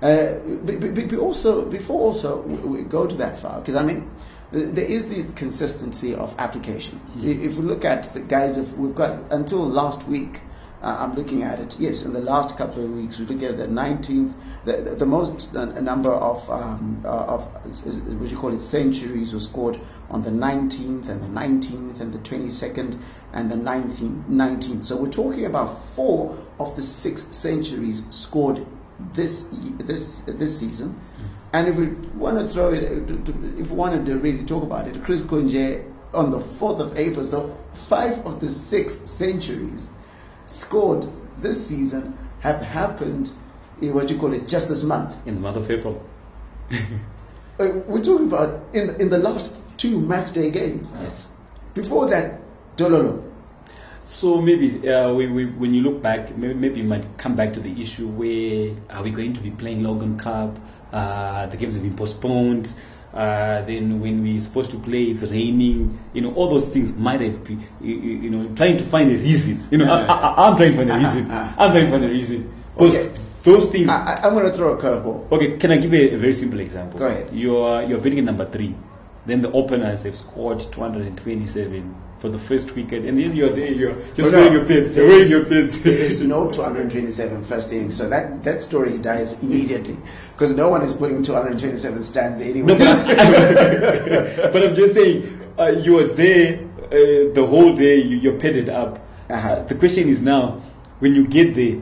Uh, 0.01 0.39
but, 0.63 0.79
but, 0.79 1.09
but 1.09 1.19
also, 1.19 1.65
before 1.65 1.99
also 1.99 2.41
we 2.41 2.83
go 2.83 3.05
to 3.05 3.15
that 3.15 3.37
far, 3.37 3.59
because 3.59 3.75
I 3.75 3.83
mean, 3.83 4.09
there 4.51 4.85
is 4.85 5.09
the 5.09 5.31
consistency 5.33 6.15
of 6.15 6.33
application. 6.39 6.99
Mm. 7.15 7.45
If 7.45 7.57
we 7.57 7.63
look 7.65 7.85
at 7.85 8.13
the 8.13 8.19
guys, 8.19 8.57
if 8.57 8.75
we've 8.77 8.95
got 8.95 9.19
until 9.31 9.67
last 9.67 10.07
week, 10.07 10.41
uh, 10.81 10.95
I'm 10.99 11.13
looking 11.15 11.43
at 11.43 11.59
it. 11.59 11.75
Yes, 11.77 12.03
in 12.03 12.13
the 12.13 12.21
last 12.21 12.57
couple 12.57 12.83
of 12.83 12.91
weeks, 12.91 13.19
we 13.19 13.25
look 13.25 13.43
at 13.43 13.57
the 13.57 13.67
19th, 13.67 14.33
the, 14.65 14.77
the, 14.77 14.95
the 14.95 15.05
most 15.05 15.53
uh, 15.55 15.65
number 15.65 16.11
of 16.11 16.49
um, 16.49 17.01
uh, 17.05 17.09
of 17.09 17.43
what 17.63 18.31
you 18.31 18.37
call 18.37 18.53
it 18.53 18.61
centuries 18.61 19.33
were 19.33 19.39
scored 19.39 19.79
on 20.09 20.21
the 20.21 20.29
19th 20.29 21.09
and 21.09 21.21
the 21.21 21.39
19th 21.39 21.99
and 21.99 22.13
the 22.13 22.19
22nd 22.19 22.99
and 23.33 23.51
the 23.51 23.55
19th. 23.55 24.25
19th. 24.29 24.83
So 24.85 24.97
we're 24.97 25.09
talking 25.09 25.45
about 25.45 25.83
four 25.83 26.37
of 26.59 26.75
the 26.75 26.81
six 26.81 27.23
centuries 27.35 28.01
scored 28.09 28.65
this 29.13 29.49
this 29.79 30.21
this 30.21 30.59
season. 30.59 30.89
Mm. 30.89 31.38
And 31.51 31.67
if 31.67 31.75
we 31.75 31.87
want 32.15 32.39
to 32.39 32.47
throw 32.47 32.73
it, 32.73 32.83
if 32.83 33.69
we 33.69 33.75
wanted 33.75 34.05
to 34.05 34.17
really 34.19 34.45
talk 34.45 34.63
about 34.63 34.87
it, 34.87 35.03
Chris 35.03 35.21
Kunje 35.21 35.83
on 36.13 36.31
the 36.31 36.39
4th 36.39 36.79
of 36.79 36.97
April, 36.97 37.25
so 37.25 37.55
five 37.73 38.25
of 38.25 38.39
the 38.39 38.49
six 38.49 38.97
centuries 39.09 39.89
scored 40.45 41.07
this 41.39 41.67
season 41.67 42.17
have 42.41 42.61
happened 42.61 43.31
in 43.81 43.93
what 43.93 44.09
you 44.09 44.17
call 44.17 44.33
it 44.33 44.47
just 44.47 44.69
this 44.69 44.83
month. 44.83 45.15
In 45.25 45.35
the 45.35 45.41
month 45.41 45.57
of 45.57 45.69
April. 45.69 46.03
Uh, 47.59 47.81
we're 47.87 48.01
talking 48.01 48.27
about 48.27 48.63
in, 48.71 48.95
in 49.01 49.09
the 49.09 49.17
last 49.17 49.53
two 49.75 49.99
match 49.99 50.31
day 50.31 50.49
games. 50.49 50.93
Yes. 51.01 51.29
Before 51.73 52.05
that, 52.05 52.39
Dololo. 52.77 53.21
So 53.99 54.41
maybe 54.41 54.89
uh, 54.89 55.11
we, 55.13 55.27
we, 55.27 55.45
when 55.45 55.73
you 55.73 55.81
look 55.81 56.01
back, 56.01 56.37
maybe, 56.37 56.53
maybe 56.53 56.79
you 56.79 56.85
might 56.85 57.17
come 57.17 57.35
back 57.35 57.51
to 57.53 57.59
the 57.59 57.79
issue 57.81 58.07
where 58.07 58.73
are 58.89 59.03
we 59.03 59.09
going 59.11 59.33
to 59.33 59.41
be 59.41 59.51
playing 59.51 59.83
Logan 59.83 60.17
Cup? 60.17 60.57
Uh, 60.91 61.45
the 61.47 61.57
games 61.57 61.73
have 61.73 61.83
been 61.83 61.95
postponed. 61.95 62.73
Uh, 63.13 63.61
then 63.63 63.99
when 63.99 64.21
we're 64.21 64.39
supposed 64.39 64.69
to 64.71 64.79
play, 64.79 65.05
it's 65.05 65.23
raining. 65.23 65.99
You 66.13 66.21
know, 66.21 66.33
all 66.33 66.49
those 66.49 66.67
things 66.67 66.93
might 66.93 67.21
have 67.21 67.43
been, 67.43 67.63
you, 67.81 67.95
you 67.95 68.29
know, 68.29 68.53
trying 68.55 68.77
to 68.77 68.83
find 68.85 69.11
a 69.11 69.15
reason. 69.15 69.67
You 69.71 69.79
know, 69.79 69.91
I, 69.91 70.47
am 70.49 70.57
trying 70.57 70.71
to 70.71 70.77
find 70.77 70.91
a 70.91 70.97
reason. 70.97 71.31
I'm 71.31 71.71
trying 71.71 71.85
to 71.85 71.91
find 71.91 72.05
a 72.05 72.07
reason. 72.07 72.53
Because 72.73 72.95
okay. 72.95 73.19
those 73.43 73.69
things. 73.69 73.89
I, 73.89 74.19
am 74.23 74.33
going 74.33 74.45
to 74.45 74.53
throw 74.53 74.73
a 74.73 74.77
curveball. 74.77 75.31
Okay, 75.31 75.57
can 75.57 75.71
I 75.71 75.77
give 75.77 75.93
a, 75.93 76.13
a, 76.13 76.17
very 76.17 76.33
simple 76.33 76.59
example? 76.59 76.99
Go 76.99 77.05
ahead. 77.05 77.33
You're, 77.33 77.81
you're 77.83 77.99
betting 77.99 78.19
at 78.19 78.25
number 78.25 78.45
three. 78.45 78.75
Then 79.29 79.43
the 79.43 79.51
openers 79.51 80.03
have 80.03 80.17
scored 80.17 80.59
227 80.59 81.95
for 82.17 82.29
the 82.29 82.39
first 82.39 82.71
weekend, 82.75 83.05
and 83.05 83.21
in 83.21 83.35
your 83.35 83.55
day 83.55 83.71
you're 83.71 83.95
just 84.15 84.31
wearing 84.31 84.53
your 84.53 84.65
pins, 84.65 84.93
you're 84.95 85.07
wearing 85.07 85.29
your 85.29 85.45
pins. 85.45 85.79
There 85.81 85.93
is 85.93 86.21
no 86.21 86.49
227 86.51 87.43
first 87.43 87.71
innings, 87.71 87.95
so 87.95 88.09
that, 88.09 88.43
that 88.43 88.61
story 88.61 88.97
dies 88.97 89.41
immediately 89.43 89.97
because 90.33 90.53
no 90.53 90.69
one 90.69 90.81
is 90.81 90.93
putting 90.93 91.21
227 91.21 92.01
stands 92.01 92.41
anywhere. 92.41 92.75
No, 92.75 94.49
but, 94.51 94.63
I'm 94.63 94.73
just 94.73 94.95
saying, 94.95 95.53
uh, 95.59 95.67
you 95.67 95.99
are 95.99 96.07
there 96.07 96.65
uh, 96.85 97.31
the 97.33 97.45
whole 97.47 97.75
day, 97.75 97.97
you, 97.97 98.33
are 98.33 98.39
padded 98.39 98.67
up. 98.67 98.97
Uh-huh. 99.29 99.47
Uh, 99.47 99.63
the 99.65 99.75
question 99.75 100.09
is 100.09 100.23
now, 100.23 100.61
when 100.97 101.13
you 101.13 101.27
get 101.27 101.53
there, 101.53 101.79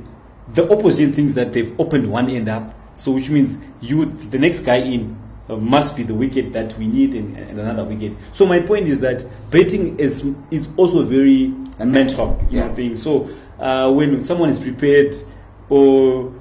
the 0.50 0.70
opposition 0.70 1.14
thinks 1.14 1.34
that 1.36 1.54
they've 1.54 1.74
opened 1.80 2.12
one 2.12 2.30
end 2.30 2.50
up, 2.50 2.76
so 2.96 3.14
which 3.14 3.30
means 3.30 3.58
you, 3.80 4.06
the 4.06 4.38
next 4.38 4.62
guy 4.62 4.78
in, 4.78 5.17
must 5.56 5.96
be 5.96 6.04
the 6.04 6.14
wicket 6.14 6.52
that 6.54 6.78
we 6.78 6.88
need 6.88 7.14
and, 7.14 7.38
and, 7.38 7.60
another 7.60 7.86
wicket. 7.86 8.14
So 8.34 8.46
my 8.46 8.60
point 8.60 8.88
is 8.88 9.00
that 9.00 9.26
betting 9.50 9.98
is 9.98 10.26
is 10.52 10.68
also 10.76 11.04
very 11.04 11.54
a 11.80 11.86
mental 11.86 12.38
you 12.50 12.60
yeah. 12.60 12.68
know, 12.68 12.76
thing. 12.76 12.96
So 12.96 13.30
uh, 13.60 13.92
when 13.92 14.20
someone 14.22 14.50
is 14.50 14.60
prepared, 14.60 15.16
or 15.70 16.34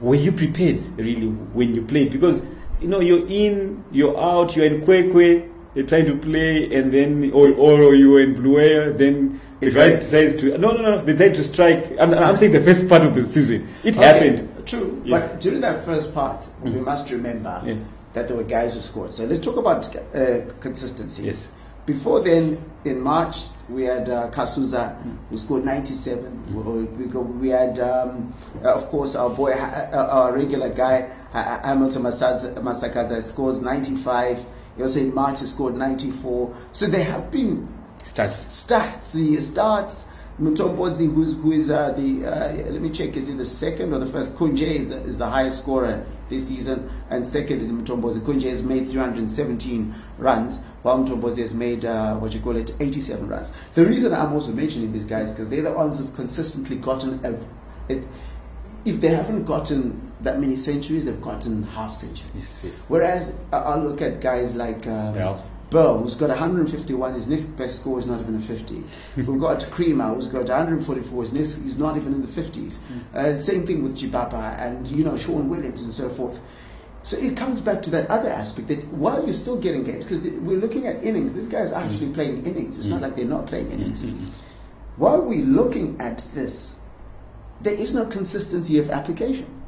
were 0.00 0.14
you 0.14 0.30
prepared 0.30 0.78
really 0.96 1.26
when 1.26 1.74
you 1.74 1.82
play? 1.82 2.08
Because 2.08 2.42
you 2.80 2.88
know 2.88 3.00
you're 3.00 3.26
in, 3.26 3.84
you're 3.90 4.16
out, 4.18 4.54
you're 4.54 4.66
in 4.66 4.82
Kwekwe, 4.82 5.50
you're 5.74 5.86
trying 5.86 6.06
to 6.06 6.16
play, 6.16 6.72
and 6.72 6.92
then 6.92 7.32
or 7.32 7.52
or 7.54 7.94
you 7.94 8.10
were 8.10 8.20
in 8.20 8.34
Blue 8.34 8.60
Air, 8.60 8.92
then 8.92 9.40
the 9.58 9.72
guy 9.72 9.96
decides 9.96 10.36
to 10.36 10.56
no 10.58 10.70
no 10.70 10.82
no 10.82 11.04
they 11.04 11.12
decide 11.12 11.34
to 11.34 11.42
strike. 11.42 11.92
I'm, 11.98 12.14
I'm 12.14 12.36
saying 12.36 12.52
the 12.52 12.62
first 12.62 12.88
part 12.88 13.02
of 13.02 13.16
the 13.16 13.24
season. 13.24 13.66
It 13.82 13.96
okay. 13.96 14.04
happened. 14.06 14.48
True, 14.64 15.02
yes. 15.04 15.32
but 15.32 15.40
during 15.40 15.60
that 15.62 15.84
first 15.84 16.14
part, 16.14 16.40
mm-hmm. 16.42 16.74
we 16.74 16.80
must 16.82 17.10
remember. 17.10 17.60
Yeah 17.66 17.74
that 18.12 18.28
there 18.28 18.36
were 18.36 18.44
guys 18.44 18.74
who 18.74 18.80
scored. 18.80 19.12
So 19.12 19.24
let's 19.24 19.40
talk 19.40 19.56
about 19.56 19.94
uh, 20.14 20.40
consistency. 20.60 21.24
Yes. 21.24 21.48
Before 21.84 22.20
then, 22.20 22.62
in 22.84 23.00
March, 23.00 23.38
we 23.68 23.84
had 23.84 24.08
uh, 24.08 24.30
Kasuza 24.30 24.96
who 25.30 25.36
scored 25.36 25.64
97. 25.64 26.24
Mm. 26.50 26.96
We, 26.96 27.06
we, 27.06 27.48
had, 27.48 27.78
um, 27.80 28.32
uh, 28.62 28.74
of 28.74 28.88
course, 28.88 29.16
our 29.16 29.30
boy, 29.30 29.52
uh, 29.52 30.08
our 30.10 30.32
regular 30.32 30.68
guy, 30.68 31.10
Hamilton 31.32 32.02
Masakadza, 32.02 33.22
scores 33.22 33.60
95. 33.60 34.46
He 34.76 34.82
also 34.82 35.00
in 35.00 35.14
March 35.14 35.40
he 35.40 35.46
scored 35.46 35.74
94. 35.74 36.54
So 36.72 36.86
there 36.86 37.04
have 37.04 37.30
been 37.30 37.68
stats. 38.04 38.46
Stats. 38.66 39.12
The 39.12 39.36
stats 40.38 40.42
Mutombodzi, 40.42 41.12
who's, 41.12 41.34
who 41.34 41.52
is 41.52 41.70
uh, 41.70 41.90
the, 41.92 42.26
uh, 42.26 42.52
let 42.70 42.80
me 42.80 42.90
check, 42.90 43.16
is 43.16 43.28
he 43.28 43.34
the 43.34 43.44
second 43.44 43.92
or 43.92 43.98
the 43.98 44.06
first? 44.06 44.34
Kunje 44.34 44.62
is 44.62 44.88
the, 44.88 45.00
is 45.02 45.18
the 45.18 45.28
highest 45.28 45.58
scorer 45.58 46.04
this 46.28 46.48
season, 46.48 46.90
and 47.10 47.26
second 47.26 47.60
is 47.60 47.70
Mutombodzi. 47.70 48.20
Kunje 48.20 48.48
has 48.48 48.62
made 48.62 48.88
317 48.90 49.94
runs, 50.18 50.60
while 50.82 50.98
Mutombodzi 50.98 51.38
has 51.38 51.54
made, 51.54 51.84
uh, 51.84 52.16
what 52.16 52.32
you 52.32 52.40
call 52.40 52.56
it, 52.56 52.74
87 52.80 53.28
runs. 53.28 53.52
The 53.74 53.84
reason 53.86 54.12
I'm 54.12 54.32
also 54.32 54.52
mentioning 54.52 54.92
these 54.92 55.04
guys, 55.04 55.32
because 55.32 55.50
they're 55.50 55.62
the 55.62 55.72
ones 55.72 55.98
who've 55.98 56.14
consistently 56.14 56.76
gotten, 56.76 57.24
a, 57.24 57.92
a, 57.92 58.02
if 58.84 59.00
they 59.00 59.08
haven't 59.08 59.44
gotten 59.44 60.12
that 60.22 60.40
many 60.40 60.56
centuries, 60.56 61.04
they've 61.04 61.20
gotten 61.20 61.62
half 61.64 61.92
centuries. 61.92 62.32
Yes, 62.34 62.64
yes. 62.64 62.84
Whereas 62.88 63.38
I, 63.52 63.76
will 63.76 63.90
look 63.90 64.02
at 64.02 64.20
guys 64.20 64.54
like 64.54 64.86
um. 64.86 65.14
Burl, 65.72 65.98
who's 65.98 66.14
got 66.14 66.28
151, 66.28 67.14
his 67.14 67.26
next 67.26 67.46
best 67.56 67.76
score 67.76 67.98
is 67.98 68.06
not 68.06 68.20
even 68.20 68.36
a 68.36 68.40
50. 68.40 68.84
We've 69.16 69.40
got 69.40 69.68
Cremer, 69.70 70.14
who's 70.14 70.28
got 70.28 70.42
144, 70.48 71.22
his 71.22 71.32
next, 71.32 71.62
he's 71.62 71.78
not 71.78 71.96
even 71.96 72.12
in 72.12 72.20
the 72.20 72.28
50s. 72.28 72.78
Mm. 72.78 73.14
Uh, 73.14 73.38
same 73.38 73.66
thing 73.66 73.82
with 73.82 73.96
Chibhabha 73.96 74.58
and, 74.60 74.86
you 74.88 75.02
know, 75.02 75.16
Sean 75.16 75.48
Williams 75.48 75.82
and 75.82 75.92
so 75.92 76.08
forth. 76.08 76.40
So 77.04 77.16
it 77.16 77.36
comes 77.36 77.60
back 77.60 77.82
to 77.82 77.90
that 77.90 78.08
other 78.10 78.30
aspect 78.30 78.68
that 78.68 78.86
while 78.88 79.24
you're 79.24 79.34
still 79.34 79.56
getting 79.56 79.82
games, 79.82 80.04
because 80.04 80.20
we're 80.20 80.60
looking 80.60 80.86
at 80.86 81.02
innings, 81.02 81.34
this 81.34 81.48
guy's 81.48 81.72
are 81.72 81.82
actually 81.82 82.08
mm. 82.08 82.14
playing 82.14 82.46
innings. 82.46 82.78
It's 82.78 82.86
mm. 82.86 82.90
not 82.90 83.02
like 83.02 83.16
they're 83.16 83.24
not 83.24 83.46
playing 83.46 83.72
innings. 83.72 84.04
Mm-hmm. 84.04 84.26
While 84.96 85.22
we're 85.22 85.44
looking 85.44 86.00
at 86.00 86.24
this, 86.34 86.76
there 87.62 87.74
is 87.74 87.94
no 87.94 88.04
consistency 88.04 88.78
of 88.78 88.90
application. 88.90 89.61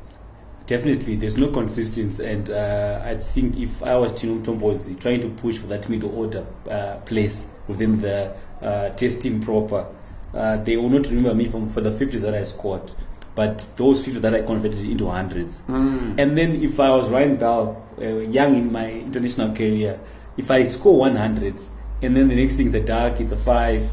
Definitely, 0.66 1.16
there's 1.16 1.36
no 1.36 1.48
consistency, 1.48 2.24
and 2.24 2.48
uh, 2.50 3.02
I 3.04 3.16
think 3.16 3.58
if 3.58 3.82
I 3.82 3.96
was 3.96 4.12
Tino 4.14 4.38
Mutombodzi 4.38 4.98
trying 4.98 5.20
to 5.20 5.28
push 5.28 5.58
for 5.58 5.66
that 5.66 5.90
middle 5.90 6.18
order 6.18 6.46
uh, 6.70 6.96
place 7.04 7.44
within 7.68 8.00
the 8.00 8.34
uh, 8.62 8.88
testing 8.90 9.42
proper, 9.42 9.86
uh, 10.32 10.56
they 10.56 10.78
will 10.78 10.88
not 10.88 11.06
remember 11.06 11.34
me 11.34 11.48
from 11.48 11.70
for 11.70 11.82
the 11.82 11.90
50s 11.90 12.22
that 12.22 12.34
I 12.34 12.44
scored, 12.44 12.92
but 13.34 13.66
those 13.76 14.02
50 14.02 14.20
that 14.20 14.34
I 14.34 14.40
converted 14.40 14.80
into 14.80 15.10
hundreds. 15.10 15.60
Mm. 15.68 16.18
And 16.18 16.38
then 16.38 16.62
if 16.62 16.80
I 16.80 16.90
was 16.90 17.10
Ryan 17.10 17.36
Burl, 17.36 17.86
uh, 18.00 18.04
young 18.30 18.54
in 18.54 18.72
my 18.72 18.90
international 18.90 19.54
career, 19.54 20.00
if 20.38 20.50
I 20.50 20.64
score 20.64 20.98
100, 20.98 21.60
and 22.00 22.16
then 22.16 22.28
the 22.28 22.36
next 22.36 22.56
thing 22.56 22.68
is 22.68 22.74
a 22.74 22.80
dark, 22.80 23.20
it's 23.20 23.32
a 23.32 23.36
five. 23.36 23.90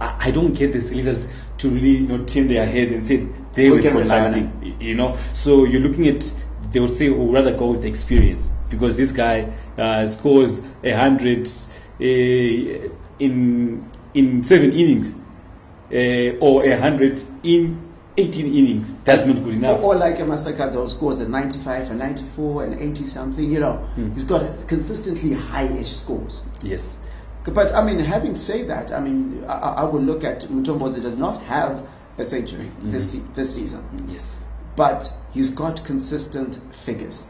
I, 0.00 0.30
don't 0.30 0.52
get 0.52 0.72
these 0.72 0.92
leaders 0.92 1.26
to 1.58 1.68
really 1.68 1.96
you 1.96 2.06
know 2.06 2.24
turn 2.24 2.48
their 2.48 2.64
head 2.64 2.92
and 2.92 3.04
say 3.04 3.26
they 3.54 3.70
will 3.70 3.82
for 3.82 4.04
something. 4.04 4.76
You 4.80 4.94
know, 4.94 5.18
so 5.32 5.64
you're 5.64 5.80
looking 5.80 6.06
at 6.08 6.32
they 6.72 6.80
would 6.80 6.92
say, 6.92 7.08
"Oh, 7.08 7.30
rather 7.30 7.56
go 7.56 7.72
with 7.72 7.82
the 7.82 7.88
experience." 7.88 8.50
because 8.74 8.96
this 8.96 9.12
guy 9.12 9.52
uh, 9.78 10.06
scores 10.06 10.60
a 10.82 10.92
hundred 10.92 11.46
uh, 12.00 12.04
in 13.18 13.90
in 14.14 14.44
seven 14.44 14.72
innings 14.72 15.14
uh, 15.92 16.38
or 16.40 16.64
a 16.64 16.78
hundred 16.78 17.22
in 17.42 17.80
18 18.16 18.46
innings. 18.46 18.94
That's 19.04 19.26
not 19.26 19.42
good 19.42 19.54
enough. 19.54 19.80
Or, 19.82 19.94
or 19.94 19.98
like 19.98 20.20
a 20.20 20.22
Masakadza 20.22 20.88
scores 20.88 21.18
at 21.18 21.28
95 21.28 21.90
and 21.90 21.98
94 21.98 22.64
and 22.64 22.80
80 22.80 23.06
something, 23.06 23.50
you 23.52 23.58
know. 23.58 23.84
Mm. 23.96 24.14
He's 24.14 24.22
got 24.22 24.68
consistently 24.68 25.32
high-ish 25.32 25.96
scores. 25.96 26.44
Yes. 26.62 27.00
But 27.44 27.74
I 27.74 27.82
mean, 27.84 27.98
having 27.98 28.34
said 28.34 28.68
that, 28.68 28.90
I 28.92 29.00
mean, 29.00 29.44
I, 29.46 29.52
I 29.52 29.84
would 29.84 30.02
look 30.02 30.24
at 30.24 30.42
Mutombodzi 30.44 31.02
does 31.02 31.18
not 31.18 31.42
have 31.42 31.86
a 32.18 32.24
century 32.24 32.64
Mm-hmm. 32.66 32.92
this 32.92 33.12
this 33.34 33.54
season, 33.54 33.84
Yes. 34.08 34.40
but 34.76 35.12
he's 35.32 35.50
got 35.50 35.84
consistent 35.84 36.58
figures. 36.74 37.24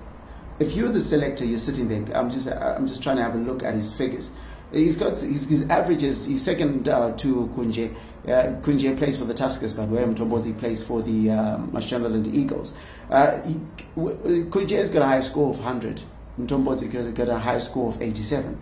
If 0.60 0.76
you're 0.76 0.90
the 0.92 1.00
selector, 1.00 1.44
you're 1.44 1.58
sitting 1.58 1.88
there. 1.88 2.04
I'm 2.16 2.30
just 2.30 2.48
I'm 2.48 2.86
just 2.86 3.02
trying 3.02 3.16
to 3.16 3.22
have 3.24 3.34
a 3.34 3.38
look 3.38 3.62
at 3.64 3.74
his 3.74 3.92
figures. 3.92 4.30
He's 4.72 4.96
got 4.96 5.10
his, 5.18 5.46
his 5.46 5.62
averages. 5.68 6.26
He's 6.26 6.42
second 6.42 6.88
uh, 6.88 7.12
to 7.16 7.50
Kunje. 7.56 7.94
Uh, 8.24 8.58
Kunje 8.62 8.96
plays 8.96 9.18
for 9.18 9.24
the 9.24 9.34
Tuskers, 9.34 9.76
by 9.76 9.84
the 9.86 9.94
way. 9.94 10.02
Mutombodzi 10.04 10.56
plays 10.58 10.82
for 10.82 11.02
the 11.02 11.30
um, 11.30 11.70
Mashonaland 11.72 12.32
Eagles. 12.34 12.72
Uh, 13.10 13.40
he, 13.42 13.54
Kunje's 13.96 14.88
got 14.88 15.02
a 15.02 15.06
high 15.06 15.20
score 15.20 15.50
of 15.50 15.58
100. 15.58 16.00
Mutombodzi 16.40 16.90
got, 16.90 17.14
got 17.14 17.28
a 17.28 17.38
high 17.38 17.58
score 17.58 17.88
of 17.90 18.00
87. 18.02 18.58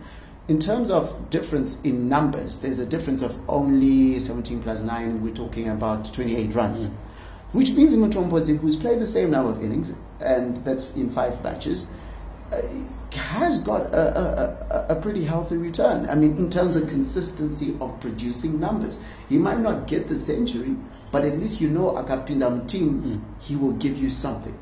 In 0.49 0.59
terms 0.59 0.91
of 0.91 1.29
difference 1.29 1.79
in 1.83 2.09
numbers, 2.09 2.59
there's 2.59 2.79
a 2.79 2.85
difference 2.85 3.21
of 3.21 3.37
only 3.49 4.19
17 4.19 4.61
plus 4.61 4.81
9. 4.81 5.23
We're 5.23 5.33
talking 5.33 5.69
about 5.69 6.13
28 6.13 6.53
runs. 6.53 6.89
Which 7.53 7.71
means 7.71 7.93
Mutombodzi, 7.93 8.59
who's 8.59 8.75
played 8.75 8.99
the 8.99 9.07
same 9.07 9.31
number 9.31 9.51
of 9.51 9.63
innings, 9.63 9.93
and 10.19 10.57
that's 10.65 10.91
in 10.91 11.09
five 11.11 11.41
matches, 11.45 11.85
uh, 12.51 12.61
has 13.13 13.59
got 13.59 13.83
a, 13.93 14.19
a, 14.19 14.93
a, 14.93 14.97
a 14.97 15.01
pretty 15.01 15.23
healthy 15.23 15.55
return. 15.55 16.09
I 16.09 16.15
mean, 16.15 16.35
in 16.35 16.49
terms 16.49 16.75
of 16.75 16.89
consistency 16.89 17.77
of 17.79 17.97
producing 18.01 18.59
numbers. 18.59 18.99
He 19.29 19.37
might 19.37 19.59
not 19.59 19.87
get 19.87 20.09
the 20.09 20.17
century, 20.17 20.75
but 21.11 21.23
at 21.23 21.39
least 21.39 21.61
you 21.61 21.69
know 21.69 21.91
Akapinda 21.91 22.67
team, 22.67 23.23
he 23.39 23.55
will 23.55 23.73
give 23.73 23.97
you 23.97 24.09
something. 24.09 24.57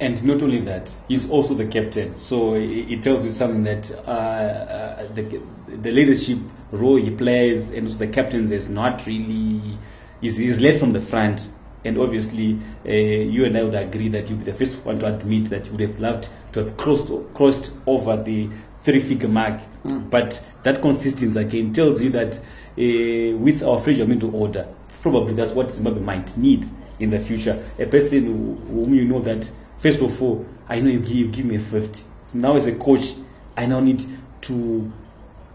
And 0.00 0.22
not 0.24 0.42
only 0.42 0.60
that, 0.60 0.94
he's 1.08 1.28
also 1.28 1.52
the 1.52 1.66
captain. 1.66 2.14
So 2.14 2.54
it, 2.54 3.02
tells 3.02 3.24
you 3.26 3.32
something 3.32 3.64
that 3.64 3.90
uh, 4.06 4.10
uh, 4.10 5.12
the, 5.12 5.42
the 5.68 5.90
leadership 5.92 6.38
role 6.72 6.96
he 6.96 7.10
plays 7.10 7.70
and 7.70 7.86
also 7.86 7.98
the 7.98 8.08
captains 8.08 8.50
is 8.50 8.68
not 8.68 9.06
really, 9.06 9.78
he's, 10.22 10.38
he's 10.38 10.58
led 10.58 10.80
from 10.80 10.94
the 10.94 11.02
front. 11.02 11.48
And 11.84 11.98
obviously, 11.98 12.58
uh, 12.86 12.90
you 12.90 13.44
and 13.44 13.56
I 13.56 13.62
would 13.64 13.74
agree 13.74 14.08
that 14.08 14.30
you'd 14.30 14.38
be 14.38 14.50
the 14.50 14.54
first 14.54 14.84
one 14.84 14.98
to 15.00 15.14
admit 15.14 15.50
that 15.50 15.66
you 15.66 15.72
would 15.72 15.80
have 15.80 16.00
loved 16.00 16.28
to 16.52 16.64
have 16.64 16.76
crossed, 16.78 17.12
crossed 17.34 17.72
over 17.86 18.16
the 18.22 18.48
three 18.82 19.00
figure 19.00 19.28
mark. 19.28 19.60
But 19.84 20.42
that 20.62 20.80
consistency 20.80 21.38
again 21.38 21.72
tells 21.72 22.02
you 22.02 22.10
that 22.10 22.36
uh, 22.36 23.36
with 23.36 23.62
our 23.62 23.80
fragile 23.80 24.06
mental 24.06 24.34
order, 24.34 24.66
probably 25.02 25.34
that's 25.34 25.52
what 25.52 25.70
Zimbabwe 25.70 26.00
might 26.00 26.36
need 26.36 26.66
in 26.98 27.10
the 27.10 27.18
future. 27.20 27.66
A 27.78 27.86
person 27.86 28.24
whom 28.68 28.94
you 28.94 29.04
know 29.04 29.20
that, 29.20 29.50
first 29.80 30.00
of 30.00 30.22
all, 30.22 30.46
I 30.68 30.80
know 30.80 30.90
you 30.90 31.00
give, 31.00 31.10
you 31.16 31.28
give 31.28 31.44
me 31.44 31.56
a 31.56 31.60
50. 31.60 32.02
So 32.26 32.38
now, 32.38 32.56
as 32.56 32.66
a 32.66 32.72
coach, 32.74 33.14
I 33.56 33.66
now 33.66 33.80
need 33.80 34.04
to 34.42 34.92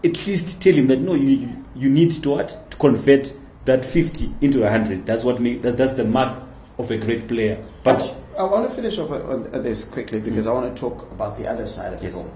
at 0.04 0.26
least 0.26 0.60
tell 0.60 0.74
him 0.74 0.86
that 0.88 1.00
no, 1.00 1.14
you, 1.14 1.64
you 1.74 1.88
need 1.88 2.12
to 2.22 2.30
what? 2.30 2.70
To 2.70 2.76
convert 2.76 3.32
that 3.64 3.84
50 3.84 4.30
into 4.40 4.60
100. 4.60 5.06
That's 5.06 5.24
what 5.24 5.40
make, 5.40 5.62
that, 5.62 5.76
that's 5.76 5.94
the 5.94 6.04
mark 6.04 6.42
of 6.78 6.90
a 6.90 6.96
great 6.98 7.26
player. 7.26 7.64
But 7.82 8.14
I 8.38 8.44
want 8.44 8.68
to 8.68 8.74
finish 8.74 8.98
off 8.98 9.10
on 9.10 9.52
on 9.54 9.62
this 9.62 9.82
quickly 9.84 10.20
because 10.20 10.46
I 10.46 10.52
want 10.52 10.74
to 10.74 10.78
talk 10.80 11.10
about 11.10 11.38
the 11.38 11.48
other 11.48 11.66
side 11.66 11.94
of 11.94 12.02
Yes. 12.02 12.14
it 12.14 12.18
all. 12.18 12.34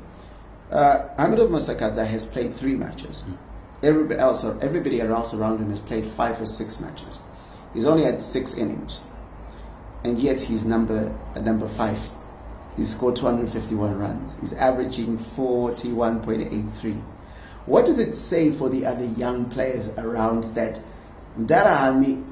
Uh, 0.71 1.09
Hamilton 1.19 1.49
Masakadza 1.49 2.07
has 2.07 2.25
played 2.25 2.55
three 2.55 2.75
matches. 2.75 3.25
Everybody 3.83 4.19
else, 4.21 4.45
everybody 4.45 5.01
else 5.01 5.35
around 5.35 5.59
him 5.59 5.71
has 5.71 5.81
played 5.81 6.07
five 6.07 6.41
or 6.41 6.47
six 6.47 6.81
matches. 6.81 7.21
He's 7.75 7.85
only 7.87 8.05
had 8.05 8.21
six 8.21 8.55
innings, 8.55 9.01
and 10.05 10.19
yet 10.19 10.41
he's 10.41 10.65
number 10.65 11.15
uh, 11.35 11.41
number 11.41 11.69
five. 11.69 12.01
He 12.77 12.85
scored 12.85 13.17
251 13.17 13.99
runs. 13.99 14.37
He's 14.41 14.53
averaging 14.55 15.19
41.83. 15.19 17.03
What 17.67 17.85
does 17.85 17.99
it 17.99 18.15
say 18.17 18.51
for 18.53 18.69
the 18.69 18.87
other 18.87 19.05
young 19.05 19.45
players 19.51 19.89
around 19.99 20.55
that? 20.55 20.81
Darahami, 21.39 22.25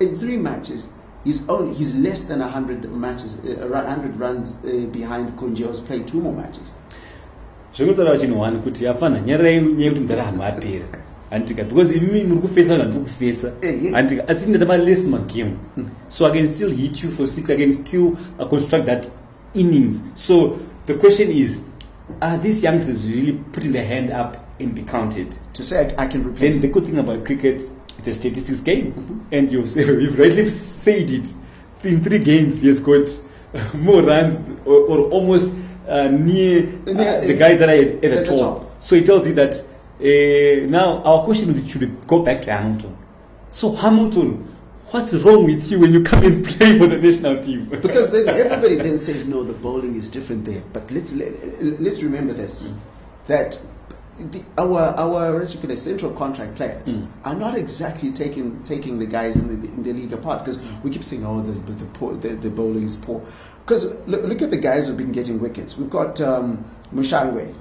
in 0.00 0.18
three 0.18 0.36
matches, 0.36 0.88
he's 1.24 1.48
only 1.48 1.72
he's 1.74 1.94
less 1.94 2.24
than 2.24 2.40
100 2.40 2.90
matches, 2.92 3.36
uh, 3.38 3.66
100 3.68 4.16
runs 4.18 4.52
uh, 4.64 4.86
behind 4.86 5.36
Kunje, 5.38 5.58
who's 5.66 5.80
played 5.80 6.06
two 6.06 6.20
more 6.20 6.32
matches. 6.32 6.74
zvinotaura 7.76 8.18
chinhu 8.18 8.40
wani 8.40 8.58
kuti 8.58 8.86
afana 8.88 9.20
nyarara 9.20 9.50
yenyu 9.50 9.70
nyaya 9.70 9.84
yekuti 9.84 10.00
mudarahama 10.00 10.46
apera 10.46 10.86
handika 11.30 11.64
because 11.64 11.94
imi 11.94 12.24
muri 12.24 12.40
kufesa 12.40 12.76
vanhu 12.76 12.88
ndiri 12.88 13.04
kufesa 13.04 13.52
handika 13.92 14.28
asi 14.28 14.46
ndatamba 14.46 14.76
less 14.76 15.06
magame 15.06 15.52
so 16.08 16.26
i 16.26 16.32
can 16.32 16.48
still 16.48 16.74
hit 16.74 17.04
you 17.04 17.10
for 17.10 17.26
six 17.26 17.50
i 17.50 17.56
can 17.56 17.72
still 17.72 18.12
uh, 18.38 18.48
construct 18.48 18.86
that 18.86 19.08
innings. 19.56 20.02
So 20.14 20.60
the 20.86 20.94
question 20.94 21.30
is 21.30 21.62
are 22.20 22.38
these 22.38 22.62
youngsters 22.62 23.08
really 23.08 23.32
putting 23.52 23.72
their 23.72 23.84
hand 23.84 24.12
up 24.12 24.46
and 24.60 24.74
be 24.74 24.82
counted? 24.82 25.36
To 25.54 25.62
say 25.62 25.92
I, 25.98 26.04
I 26.04 26.06
can 26.06 26.24
replace 26.24 26.52
then 26.52 26.62
the 26.62 26.68
good 26.68 26.84
thing 26.86 26.98
about 26.98 27.24
cricket, 27.24 27.70
it's 27.98 28.08
a 28.08 28.14
statistics 28.14 28.60
game, 28.60 29.26
and 29.32 29.50
you've, 29.50 29.68
say, 29.68 29.80
you've 29.86 30.18
rightly 30.18 30.48
said 30.48 31.10
it. 31.10 31.34
In 31.84 32.02
three 32.02 32.18
games, 32.18 32.60
he 32.60 32.68
has 32.68 32.80
got 32.80 33.08
more 33.74 34.02
runs 34.02 34.34
or, 34.64 34.74
or 34.74 35.10
almost 35.10 35.52
uh, 35.88 36.08
near 36.08 36.68
uh, 36.68 36.92
the 36.92 37.34
uh, 37.34 37.38
guys 37.38 37.58
that 37.58 37.70
I 37.70 37.78
at, 37.78 37.88
at 37.88 38.00
the, 38.00 38.18
at 38.18 38.24
the 38.26 38.36
top. 38.36 38.38
top. 38.38 38.82
So 38.82 38.94
it 38.96 39.06
tells 39.06 39.26
you 39.26 39.34
that 39.34 39.62
uh, 40.00 40.66
now 40.68 41.02
our 41.04 41.24
question 41.24 41.66
should 41.66 42.06
go 42.06 42.20
back 42.20 42.42
to 42.42 42.52
Hamilton. 42.52 42.96
So 43.50 43.72
Hamilton, 43.72 44.56
what's 44.90 45.12
wrong 45.14 45.44
with 45.44 45.70
you 45.70 45.80
when 45.80 45.92
you 45.92 46.02
come 46.02 46.24
and 46.24 46.44
play 46.44 46.78
for 46.78 46.86
the 46.86 46.98
national 46.98 47.42
team? 47.42 47.66
because 47.82 48.10
then 48.10 48.28
everybody 48.28 48.76
then 48.76 48.98
says 48.98 49.26
no 49.26 49.42
the 49.42 49.52
bowling 49.52 49.96
is 49.96 50.08
different 50.08 50.44
there 50.44 50.62
but 50.72 50.90
let's 50.90 51.12
let, 51.12 51.32
let's 51.80 52.02
remember 52.02 52.32
this 52.32 52.68
that 53.26 53.60
the, 54.18 54.42
our 54.58 54.80
our 54.96 55.38
what 55.38 55.52
you 55.54 55.60
call 55.60 55.70
it, 55.70 55.76
central 55.76 56.12
contract 56.12 56.56
players 56.56 56.88
are 57.24 57.34
not 57.34 57.56
exactly 57.56 58.12
taking 58.12 58.62
taking 58.64 58.98
the 58.98 59.06
guys 59.06 59.36
in 59.36 59.48
the 59.48 59.68
in 59.68 59.82
the 59.82 59.92
league 59.92 60.12
apart 60.12 60.44
because 60.44 60.58
we 60.82 60.90
keep 60.90 61.04
saying 61.04 61.24
oh 61.24 61.42
the 61.42 61.52
the, 61.52 61.72
the, 61.72 61.84
poor, 61.86 62.14
the 62.16 62.28
the 62.30 62.50
bowling 62.50 62.84
is 62.84 62.96
poor. 62.96 63.22
Because 63.66 63.84
look, 64.06 64.22
look 64.22 64.42
at 64.42 64.50
the 64.50 64.56
guys 64.56 64.86
who've 64.86 64.96
been 64.96 65.10
getting 65.10 65.40
wickets. 65.40 65.76
We've 65.76 65.90
got 65.90 66.20
um, 66.20 66.64
Mushangwe 66.94 67.52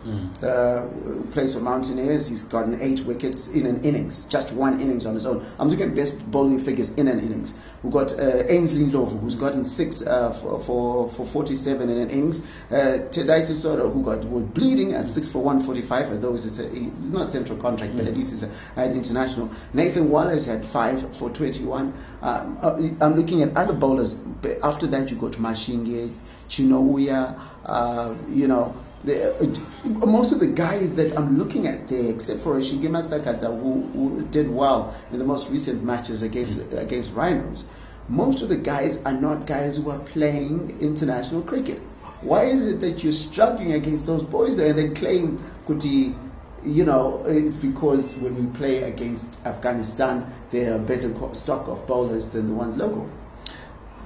uh, 0.43 0.81
who 0.81 1.23
plays 1.31 1.55
for 1.55 1.61
Mountaineers. 1.61 2.27
He's 2.27 2.43
gotten 2.43 2.79
eight 2.79 2.99
wickets 3.05 3.47
in 3.47 3.65
an 3.65 3.83
innings 3.83 4.25
just 4.25 4.53
one 4.53 4.79
innings 4.79 5.07
on 5.07 5.15
his 5.15 5.25
own. 5.25 5.43
I'm 5.57 5.67
looking 5.67 5.89
at 5.89 5.95
best 5.95 6.19
bowling 6.29 6.59
figures 6.59 6.89
in 6.89 7.07
an 7.07 7.19
innings. 7.19 7.55
We've 7.81 7.91
got 7.91 8.13
uh, 8.19 8.43
Ainsley 8.47 8.85
Ndlovu 8.85 9.19
who's 9.19 9.35
gotten 9.35 9.65
six 9.65 10.05
uh, 10.05 10.31
for, 10.31 10.59
for 10.59 11.07
for 11.09 11.25
47 11.25 11.89
in 11.89 11.97
an 11.97 12.09
innings. 12.11 12.39
Uh, 12.69 13.01
Tendai 13.09 13.41
Chisoro 13.41 13.91
who 13.91 14.03
got 14.03 14.53
bleeding 14.53 14.93
at 14.93 15.09
six 15.09 15.27
for 15.27 15.39
145 15.39 16.11
although 16.45 16.69
he's, 16.69 16.81
a, 16.81 17.01
he's 17.01 17.11
not 17.11 17.31
central 17.31 17.57
contract 17.59 17.95
but 17.95 18.05
at 18.05 18.15
least 18.15 18.31
he's 18.31 18.43
a, 18.43 18.49
at 18.75 18.91
international 18.91 19.49
Nathan 19.73 20.09
Waller 20.09 20.39
had 20.39 20.65
five 20.67 21.15
for 21.15 21.29
21 21.29 21.93
um, 22.21 22.57
uh, 22.61 22.77
I'm 23.01 23.15
looking 23.15 23.41
at 23.41 23.55
other 23.55 23.73
bowlers 23.73 24.13
but 24.13 24.57
after 24.63 24.87
that 24.87 25.11
you 25.11 25.17
go 25.17 25.29
to 25.29 25.37
Mashinge 25.39 26.13
Chinouya 26.49 27.39
uh, 27.65 28.15
you 28.29 28.47
know 28.47 28.75
the, 29.03 29.35
uh, 29.35 29.87
most 30.05 30.31
of 30.31 30.39
the 30.39 30.47
guys 30.47 30.93
that 30.93 31.15
I'm 31.15 31.37
looking 31.37 31.67
at 31.67 31.87
there, 31.87 32.09
except 32.09 32.39
for 32.39 32.55
Shingi 32.55 32.87
Masakadza, 32.87 33.45
who, 33.61 33.83
who 33.93 34.25
did 34.31 34.49
well 34.49 34.95
in 35.11 35.19
the 35.19 35.25
most 35.25 35.47
recent 35.51 35.83
matches 35.83 36.23
against 36.23 36.61
against 36.73 37.13
Rhinos, 37.13 37.65
most 38.09 38.41
of 38.41 38.49
the 38.49 38.57
guys 38.57 39.03
are 39.03 39.13
not 39.13 39.45
guys 39.45 39.77
who 39.77 39.91
are 39.91 39.99
playing 39.99 40.75
international 40.81 41.43
cricket. 41.43 41.79
Why 42.21 42.45
is 42.45 42.65
it 42.65 42.79
that 42.81 43.03
you're 43.03 43.13
struggling 43.13 43.73
against 43.73 44.07
those 44.07 44.23
boys 44.23 44.57
there 44.57 44.69
and 44.69 44.79
then 44.79 44.95
claim 44.95 45.37
Kuti? 45.67 46.15
You 46.65 46.83
know, 46.83 47.23
it's 47.27 47.57
because 47.57 48.15
when 48.15 48.35
we 48.35 48.57
play 48.57 48.83
against 48.83 49.37
Afghanistan, 49.45 50.25
they 50.49 50.65
are 50.65 50.79
better 50.79 51.13
stock 51.33 51.67
of 51.67 51.85
bowlers 51.85 52.31
than 52.31 52.47
the 52.47 52.53
ones 52.53 52.75
local. 52.75 53.07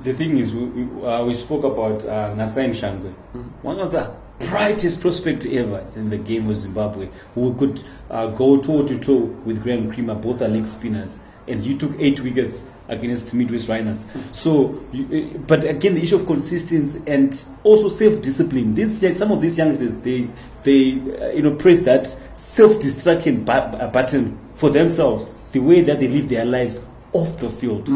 The 0.04 0.14
thing 0.14 0.38
is, 0.38 0.54
we, 0.54 0.66
we, 0.66 1.06
uh, 1.06 1.24
we 1.26 1.34
spoke 1.34 1.64
about 1.64 2.04
uh, 2.04 2.36
Shangwe, 2.36 3.14
one 3.62 3.80
of 3.80 3.94
the 3.94 4.14
brightest 4.48 5.00
prospects 5.00 5.46
ever 5.46 5.86
in 5.96 6.10
the 6.10 6.18
game 6.18 6.50
of 6.50 6.58
Zimbabwe, 6.58 7.10
who 7.34 7.54
could 7.56 7.82
uh, 8.10 8.28
go 8.28 8.62
toe 8.62 8.86
to 8.86 9.00
toe 9.00 9.20
with 9.46 9.62
Graeme 9.64 9.92
Cremer, 9.92 10.16
both 10.16 10.42
are 10.42 10.48
leg 10.48 10.66
spinners, 10.66 11.20
and 11.48 11.62
he 11.64 11.76
took 11.76 11.92
eight 12.00 12.20
wickets 12.20 12.64
against 12.90 13.34
Midwest 13.34 13.70
Rhinos. 13.70 14.06
So, 14.32 14.84
you, 14.92 15.34
uh, 15.36 15.38
but 15.40 15.64
again, 15.64 15.94
the 15.96 16.02
issue 16.02 16.18
of 16.18 16.26
consistency 16.26 17.02
and 17.08 17.44
also 17.64 17.88
self-discipline. 17.88 18.76
This 18.76 19.18
some 19.18 19.32
of 19.32 19.42
these 19.42 19.58
youngsters, 19.58 19.98
they 19.98 20.30
they 20.64 20.94
uh, 20.94 21.30
you 21.30 21.42
know 21.42 21.56
press 21.56 21.80
that 21.82 22.08
self-destruction 22.34 23.48
uh, 23.48 23.88
button 23.88 24.38
for 24.56 24.70
themselves, 24.70 25.30
the 25.52 25.60
way 25.60 25.82
that 25.82 26.00
they 26.00 26.08
live 26.08 26.28
their 26.28 26.46
lives 26.46 26.80
off 27.14 27.38
the 27.40 27.50
field. 27.50 27.88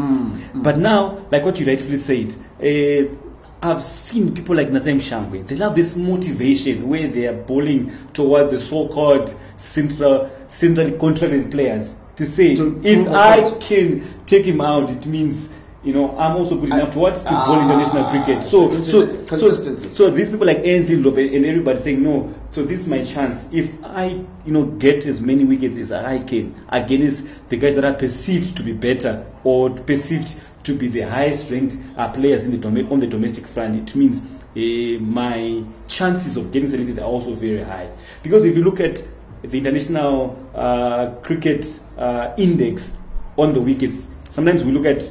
But 0.54 0.78
now, 0.78 1.26
like 1.30 1.44
what 1.44 1.60
you 1.60 1.66
rightfully 1.66 1.98
said, 1.98 2.34
uh, 2.60 3.14
I've 3.62 3.82
seen 3.82 4.34
people 4.34 4.54
like 4.56 4.68
Nazem 4.68 4.96
Shangwe. 4.96 5.46
They 5.46 5.56
love 5.56 5.74
this 5.74 5.96
motivation 5.96 6.88
where 6.88 7.08
they 7.08 7.26
are 7.26 7.32
bowling 7.32 7.96
toward 8.12 8.50
the 8.50 8.58
so-called 8.58 9.34
central, 9.56 10.30
centrally 10.48 10.98
contracted 10.98 11.50
players 11.50 11.94
to 12.16 12.24
say, 12.26 12.54
To 12.56 12.80
if 12.84 13.08
I 13.08 13.42
point. 13.42 13.60
can 13.60 14.24
take 14.26 14.44
him 14.44 14.60
out, 14.60 14.90
it 14.90 15.06
means 15.06 15.48
you 15.82 15.92
know 15.92 16.16
I'm 16.16 16.36
also 16.36 16.56
good 16.58 16.70
enough 16.70 16.92
to 16.94 16.98
what 16.98 17.14
to 17.14 17.20
bowl 17.24 17.30
Ah, 17.34 17.62
international 17.64 18.04
cricket. 18.10 18.42
So, 18.42 18.80
so 18.80 19.24
so, 19.26 19.50
so, 19.50 19.74
so 19.74 20.10
these 20.10 20.30
people 20.30 20.46
like 20.46 20.58
Ainsley 20.64 20.96
Love 20.96 21.18
and 21.18 21.44
everybody 21.44 21.80
saying 21.80 22.02
no. 22.02 22.32
So 22.50 22.62
this 22.62 22.80
is 22.80 22.86
my 22.88 23.04
chance. 23.04 23.46
If 23.52 23.70
I, 23.84 24.24
you 24.46 24.52
know, 24.52 24.64
get 24.64 25.04
as 25.06 25.20
many 25.20 25.44
wickets 25.44 25.76
as 25.76 25.92
I 25.92 26.20
can 26.20 26.54
against 26.70 27.26
the 27.50 27.56
guys 27.58 27.74
that 27.74 27.84
are 27.84 27.92
perceived 27.94 28.56
to 28.56 28.62
be 28.62 28.72
better 28.72 29.26
or 29.44 29.70
perceived 29.70 30.40
to 30.62 30.74
be 30.74 30.88
the 30.88 31.02
highest 31.02 31.50
ranked 31.50 31.76
uh, 31.98 32.08
players 32.10 32.44
in 32.44 32.50
the 32.52 32.56
dom- 32.56 32.90
on 32.90 33.00
the 33.00 33.06
domestic 33.06 33.46
front, 33.46 33.76
it 33.86 33.94
means 33.94 34.22
uh, 34.56 34.98
my 35.04 35.62
chances 35.88 36.38
of 36.38 36.50
getting 36.50 36.68
selected 36.68 36.98
are 36.98 37.04
also 37.04 37.34
very 37.34 37.62
high. 37.62 37.90
Because 38.22 38.44
if 38.44 38.56
you 38.56 38.64
look 38.64 38.80
at 38.80 39.02
the 39.50 39.58
international 39.58 40.36
uh, 40.54 41.10
cricket 41.22 41.80
uh, 41.98 42.32
index 42.36 42.92
on 43.36 43.52
the 43.52 43.60
wickets, 43.60 44.06
sometimes 44.30 44.64
we 44.64 44.72
look 44.72 44.86
at 44.86 45.08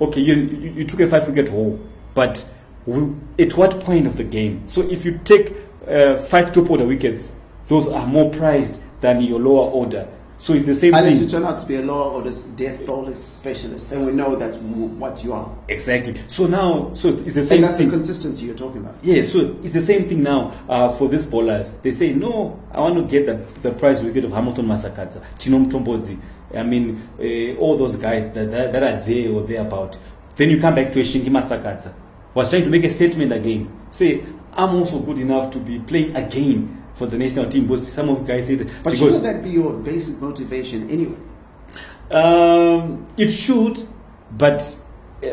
okay, 0.00 0.20
you, 0.20 0.34
you, 0.34 0.84
took 0.84 1.00
a 1.00 1.08
five 1.08 1.26
wicket 1.26 1.48
haul, 1.48 1.78
but 2.14 2.44
we, 2.86 3.12
at 3.38 3.56
what 3.56 3.80
point 3.80 4.06
of 4.06 4.16
the 4.16 4.24
game? 4.24 4.62
So 4.68 4.82
if 4.82 5.04
you 5.04 5.20
take 5.24 5.54
uh, 5.86 6.16
five 6.16 6.52
top 6.52 6.70
order 6.70 6.86
wickets, 6.86 7.32
those 7.66 7.88
are 7.88 8.06
more 8.06 8.30
prized 8.30 8.80
than 9.00 9.22
your 9.22 9.40
lower 9.40 9.70
order. 9.70 10.08
So 10.40 10.52
it's 10.54 10.66
the 10.66 10.74
same 10.74 10.92
thing. 10.92 10.98
Unless 11.00 11.14
thing. 11.14 11.22
you 11.24 11.28
turn 11.28 11.44
out 11.44 11.60
to 11.60 11.66
be 11.66 11.76
a 11.76 11.82
law 11.82 12.10
or 12.10 12.14
order 12.16 12.30
death 12.54 12.86
bowler 12.86 13.12
specialist, 13.14 13.90
then 13.90 14.06
we 14.06 14.12
know 14.12 14.36
that's 14.36 14.56
what 14.56 15.24
you 15.24 15.32
are. 15.32 15.52
Exactly. 15.68 16.20
So 16.28 16.46
now, 16.46 16.92
so 16.94 17.08
it's 17.08 17.34
the 17.34 17.40
And 17.40 17.48
same 17.48 17.60
that's 17.62 17.72
the 17.72 17.78
thing. 17.78 17.90
consistency 17.90 18.46
you're 18.46 18.54
talking 18.54 18.78
about. 18.82 18.94
Yeah, 19.02 19.22
so 19.22 19.56
it's 19.64 19.72
the 19.72 19.82
same 19.82 20.08
thing 20.08 20.22
now 20.22 20.52
uh, 20.68 20.90
for 20.90 21.08
these 21.08 21.26
bowlers. 21.26 21.74
They 21.82 21.90
say, 21.90 22.12
no, 22.12 22.58
I 22.70 22.80
want 22.80 22.94
to 22.96 23.02
get 23.02 23.26
the, 23.26 23.34
the 23.62 23.72
prize 23.74 24.00
wicket 24.00 24.24
of 24.24 24.32
Hamilton 24.32 24.66
Masakadza, 24.66 25.22
Tino 25.38 25.58
Mutombodzi. 25.58 26.18
I 26.54 26.62
mean, 26.62 27.08
uh, 27.18 27.58
all 27.60 27.76
those 27.76 27.96
guys 27.96 28.32
that, 28.34 28.50
that, 28.50 28.72
that 28.72 28.82
are 28.82 29.00
there 29.04 29.30
or 29.32 29.42
thereabout. 29.42 29.96
Then 30.36 30.50
you 30.50 30.60
come 30.60 30.76
back 30.76 30.92
to 30.92 31.00
a 31.00 31.02
Shingi 31.04 31.26
Masakadza. 31.28 31.92
Was 32.34 32.50
trying 32.50 32.62
to 32.64 32.70
make 32.70 32.84
a 32.84 32.88
statement 32.90 33.32
again. 33.32 33.76
Say, 33.90 34.22
I'm 34.52 34.74
also 34.76 35.00
good 35.00 35.18
enough 35.18 35.52
to 35.52 35.58
be 35.58 35.80
playing 35.80 36.14
again 36.14 36.77
for 36.98 37.06
the 37.06 37.16
national 37.16 37.48
team. 37.48 37.66
Because 37.66 37.90
some 37.90 38.08
of 38.08 38.18
the 38.26 38.32
guys 38.32 38.48
said. 38.48 38.70
But 38.82 38.98
shouldn't 38.98 39.22
that 39.22 39.42
be 39.42 39.50
your 39.50 39.72
basic 39.72 40.20
motivation 40.20 40.90
anyway? 40.90 41.16
Um, 42.10 43.06
it 43.16 43.28
should, 43.28 43.86
but 44.32 44.62
uh, 45.22 45.26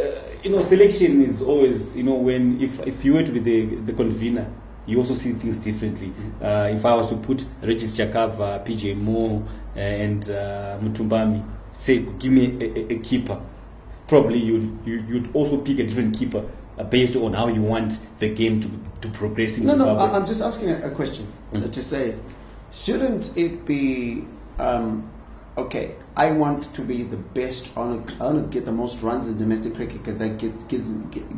you 0.44 0.52
know, 0.52 0.62
selection 0.62 1.22
is 1.22 1.42
always 1.42 1.96
you 1.96 2.04
know 2.04 2.16
when 2.16 2.62
if 2.62 2.80
if 2.82 3.06
you 3.06 3.14
were 3.14 3.24
to 3.24 3.32
be 3.32 3.40
the 3.40 3.76
the 3.78 3.94
convener, 3.94 4.52
you 4.86 4.98
also 4.98 5.14
see 5.14 5.32
things 5.34 5.58
differently. 5.58 6.14
Uh, 6.42 6.70
if 6.72 6.86
I 6.86 6.94
was 6.96 7.10
to 7.10 7.18
put 7.18 7.46
Regis 7.62 7.98
Chakabva, 7.98 8.66
PJ 8.66 8.96
Moore, 8.98 9.44
uh, 9.76 9.80
and 9.80 10.30
uh, 10.30 10.78
Mutumbami, 10.82 11.44
say 11.74 12.00
give 12.20 12.32
me 12.32 12.58
a, 12.60 12.80
a, 12.80 12.96
a 12.96 13.00
keeper, 13.00 13.40
probably 14.08 14.40
you'd 14.40 14.86
you, 14.86 15.04
you'd 15.08 15.34
also 15.34 15.58
pick 15.58 15.80
a 15.80 15.84
different 15.84 16.18
keeper. 16.18 16.44
Uh, 16.78 16.84
based 16.84 17.16
on 17.16 17.34
how 17.34 17.48
you 17.48 17.62
want 17.62 18.00
the 18.20 18.28
game 18.34 18.60
to, 18.60 18.70
to 19.02 19.08
progress 19.18 19.58
in 19.58 19.64
No, 19.66 19.76
no, 19.76 19.86
Zimbabwe. 19.86 20.04
I- 20.14 20.16
I'm 20.20 20.26
just 20.26 20.42
asking 20.42 20.72
a, 20.72 20.90
question 20.92 21.26
Mm. 21.54 21.72
to 21.72 21.82
say, 21.82 22.16
shouldn't 22.74 23.32
it 23.38 23.66
be, 23.66 24.26
um, 24.60 25.10
okay, 25.58 25.96
I 26.18 26.32
want 26.32 26.74
to 26.74 26.82
be 26.82 27.04
the 27.04 27.16
best, 27.18 27.70
I 27.78 27.80
want 27.80 28.08
to, 28.10 28.14
I 28.22 28.26
want 28.26 28.52
to 28.52 28.54
get 28.54 28.66
the 28.66 28.74
most 28.74 29.02
runs 29.02 29.28
in 29.28 29.38
domestic 29.38 29.76
cricket 29.76 30.04
because 30.04 30.18
that 30.18 30.38
gives, 30.38 30.64
gives, 30.66 30.90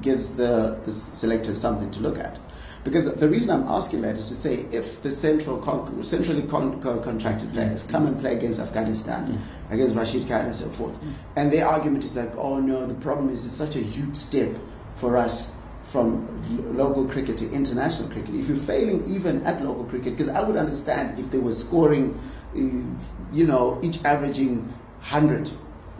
gives 0.01 0.33
the, 0.35 0.75
the 0.85 0.93
selectors 0.93 1.59
something 1.61 1.91
to 1.91 1.99
look 1.99 2.17
at. 2.17 2.39
Because 2.83 3.05
the 3.13 3.27
reason 3.29 3.49
I'm 3.61 3.67
asking 3.67 4.01
that 4.03 4.15
is 4.17 4.29
to 4.29 4.35
say, 4.35 4.65
if 4.71 5.01
the 5.03 5.11
central 5.11 5.59
con- 5.59 6.03
centrally 6.03 6.43
con- 6.43 6.81
contracted 6.81 7.51
players 7.53 7.83
come 7.83 8.07
and 8.07 8.19
play 8.19 8.33
against 8.33 8.59
Afghanistan, 8.59 9.39
against 9.69 9.93
Rashid 9.93 10.27
Khan 10.27 10.45
and 10.45 10.55
so 10.55 10.69
forth, 10.69 10.95
and 11.35 11.51
their 11.51 11.67
argument 11.67 12.03
is 12.05 12.15
like, 12.15 12.35
oh 12.37 12.59
no, 12.59 12.87
the 12.87 12.93
problem 12.95 13.29
is 13.29 13.43
it's 13.45 13.53
such 13.53 13.75
a 13.75 13.79
huge 13.81 14.15
step 14.15 14.57
for 14.97 15.17
us 15.17 15.49
from 15.83 16.27
local 16.75 17.07
cricket 17.07 17.37
to 17.37 17.51
international 17.51 18.09
cricket. 18.09 18.35
If 18.35 18.49
you're 18.49 18.57
failing 18.57 19.05
even 19.07 19.43
at 19.45 19.63
local 19.63 19.85
cricket, 19.85 20.17
because 20.17 20.27
I 20.29 20.41
would 20.41 20.57
understand 20.57 21.17
if 21.17 21.31
they 21.31 21.37
were 21.37 21.53
scoring, 21.53 22.19
uh, 22.55 23.35
you 23.35 23.45
know, 23.45 23.79
each 23.81 24.03
averaging 24.03 24.65
100 24.99 25.49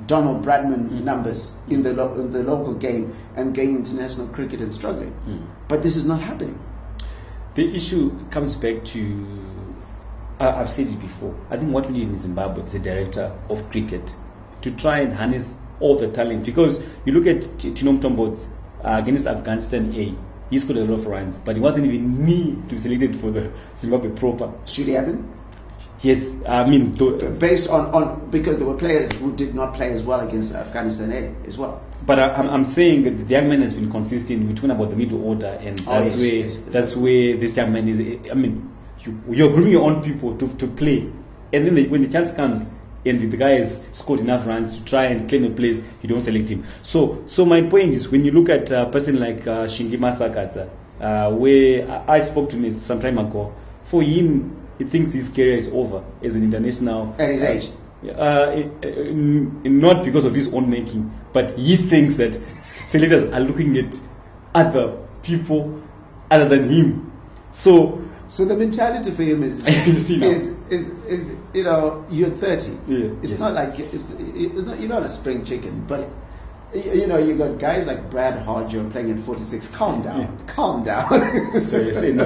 Donald 0.05 0.43
Bradman 0.45 0.91
numbers 1.03 1.51
in 1.69 1.83
the, 1.83 1.93
lo- 1.93 2.13
in 2.15 2.31
the 2.31 2.43
local 2.43 2.73
game 2.73 3.15
and 3.35 3.55
getting 3.55 3.77
international 3.77 4.27
cricket 4.27 4.59
and 4.61 4.71
struggling. 4.73 5.15
But 5.67 5.83
this 5.83 5.95
is 5.95 6.05
not 6.05 6.19
happening. 6.19 6.59
The 7.55 7.73
issue 7.75 8.11
comes 8.29 8.55
back 8.55 8.83
to 8.85 9.25
I 10.39 10.49
I've 10.61 10.69
said 10.69 10.87
it 10.87 10.99
before. 10.99 11.33
I 11.49 11.57
think 11.57 11.73
what 11.73 11.87
we 11.87 11.93
need 11.93 12.09
in 12.09 12.19
Zimbabwe 12.19 12.63
is 12.65 12.75
a 12.75 12.79
director 12.79 13.35
of 13.49 13.67
cricket 13.71 14.15
to 14.61 14.69
try 14.71 14.99
and 14.99 15.13
harness 15.13 15.55
all 15.79 15.97
the 15.97 16.09
talent. 16.09 16.45
Because 16.45 16.79
you 17.05 17.13
look 17.13 17.25
at 17.25 17.57
T- 17.57 17.73
Tino 17.73 17.93
Mtombods 17.93 18.45
uh, 18.87 18.99
against 18.99 19.27
Afghanistan 19.27 19.93
A, 19.95 20.15
he 20.49 20.59
scored 20.59 20.77
a 20.77 20.85
lot 20.85 20.93
of 20.99 21.05
runs, 21.05 21.35
but 21.43 21.55
he 21.55 21.61
wasn't 21.61 21.85
even 21.85 22.25
need 22.25 22.69
to 22.69 22.75
be 22.75 22.79
selected 22.79 23.15
for 23.15 23.31
the 23.31 23.51
Zimbabwe 23.75 24.09
proper. 24.11 24.51
Should 24.65 24.87
it 24.87 24.93
happen? 24.93 25.33
Yes, 26.01 26.35
I 26.47 26.63
mean, 26.69 26.91
though, 26.93 27.17
Based 27.31 27.69
on, 27.69 27.87
on 27.93 28.29
because 28.29 28.57
there 28.59 28.67
were 28.67 28.77
players 28.77 29.11
who 29.13 29.35
did 29.35 29.55
not 29.55 29.73
play 29.73 29.91
as 29.91 30.03
well 30.03 30.19
against 30.21 30.53
Afghanistan 30.53 31.11
A 31.11 31.47
as 31.47 31.57
well. 31.57 31.81
But 32.05 32.19
I, 32.19 32.33
I'm, 32.33 32.49
I'm 32.49 32.63
saying 32.63 33.03
that 33.03 33.27
the 33.27 33.33
young 33.33 33.49
man 33.49 33.61
has 33.63 33.73
been 33.73 33.89
consistent. 33.89 34.47
We're 34.47 34.55
talking 34.55 34.71
about 34.71 34.91
the 34.91 34.95
middle 34.95 35.21
order, 35.25 35.57
and 35.59 35.81
Oh, 35.87 36.03
that's 36.03 36.15
yes, 36.15 36.17
where 36.21 36.33
yes. 36.35 36.59
that's 36.67 36.95
where 36.95 37.35
this 37.37 37.57
young 37.57 37.73
man 37.73 37.89
is. 37.89 38.29
I 38.31 38.35
mean, 38.35 38.71
you, 39.03 39.21
you're 39.29 39.49
grooming 39.49 39.71
your 39.71 39.89
own 39.89 40.01
people 40.03 40.37
to, 40.37 40.47
to 40.47 40.67
play, 40.67 40.99
and 41.51 41.65
then 41.65 41.73
the, 41.75 41.87
when 41.87 42.01
the 42.03 42.07
chance 42.07 42.31
comes, 42.31 42.65
and 43.09 43.19
the, 43.31 43.37
guy 43.37 43.51
has 43.59 43.81
scored 43.91 44.19
enough 44.19 44.45
runs 44.47 44.77
to 44.77 44.83
try 44.85 45.05
and 45.05 45.27
claim 45.29 45.43
a 45.45 45.49
place, 45.49 45.83
you 46.01 46.09
don't 46.09 46.21
select 46.21 46.49
him. 46.49 46.63
So, 46.81 47.23
so 47.27 47.45
my 47.45 47.61
point 47.61 47.93
is, 47.93 48.09
when 48.09 48.25
you 48.25 48.31
look 48.31 48.49
at 48.49 48.69
a 48.71 48.85
person 48.87 49.19
like 49.19 49.45
uh, 49.47 49.65
Shingi 49.65 49.97
Masakadza, 49.97 50.69
uh, 50.99 51.31
where 51.35 51.89
I, 52.07 52.17
I 52.17 52.23
spoke 52.23 52.49
to 52.51 52.55
him 52.57 52.69
some 52.71 52.99
time 52.99 53.17
ago, 53.17 53.53
for 53.83 54.01
him, 54.01 54.55
he 54.77 54.83
thinks 54.83 55.11
his 55.11 55.29
career 55.29 55.55
is 55.57 55.67
over 55.69 56.03
as 56.23 56.35
an 56.35 56.43
international. 56.43 57.15
At 57.19 57.29
his 57.29 57.43
age. 57.43 57.69
Uh, 58.03 58.51
it- 58.53 58.71
uh, 58.83 58.87
n- 59.09 59.61
not 59.63 60.03
because 60.05 60.25
of 60.25 60.33
his 60.35 60.53
own 60.53 60.69
making, 60.69 61.11
but 61.33 61.51
he 61.57 61.77
thinks 61.77 62.15
that 62.17 62.39
selectors 62.61 63.23
are 63.31 63.39
looking 63.39 63.75
at 63.77 63.99
other 64.53 64.97
people 65.23 65.81
other 66.29 66.47
than 66.47 66.69
him. 66.69 67.11
So, 67.51 68.01
So 68.29 68.43
the 68.45 68.55
mentality 68.57 69.11
for 69.11 69.23
him 69.23 69.41
is 69.43 69.63
see 70.05 70.23
is, 70.23 70.53
is 70.69 70.89
is 71.07 71.31
you 71.53 71.63
know 71.63 72.05
you're 72.09 72.29
30. 72.29 72.77
Yeah, 72.87 72.97
It's 73.21 73.31
yes. 73.31 73.39
not 73.39 73.53
like 73.53 73.79
it's, 73.79 74.11
it's 74.11 74.65
not, 74.65 74.79
you're 74.79 74.89
not 74.89 75.03
a 75.03 75.09
spring 75.09 75.45
chicken, 75.45 75.85
but 75.87 76.09
you 76.75 76.91
you 76.93 77.07
know 77.07 77.17
you 77.17 77.35
got 77.37 77.57
guys 77.57 77.87
like 77.87 78.09
Brad 78.11 78.45
Hodger 78.45 78.91
playing 78.91 79.11
at 79.11 79.19
46. 79.19 79.69
Calm 79.69 80.01
down, 80.01 80.21
Yeah. 80.21 80.27
calm 80.47 80.83
down. 80.83 81.07
so 81.61 81.79
you 81.79 81.93
say, 81.93 82.11
no, 82.11 82.25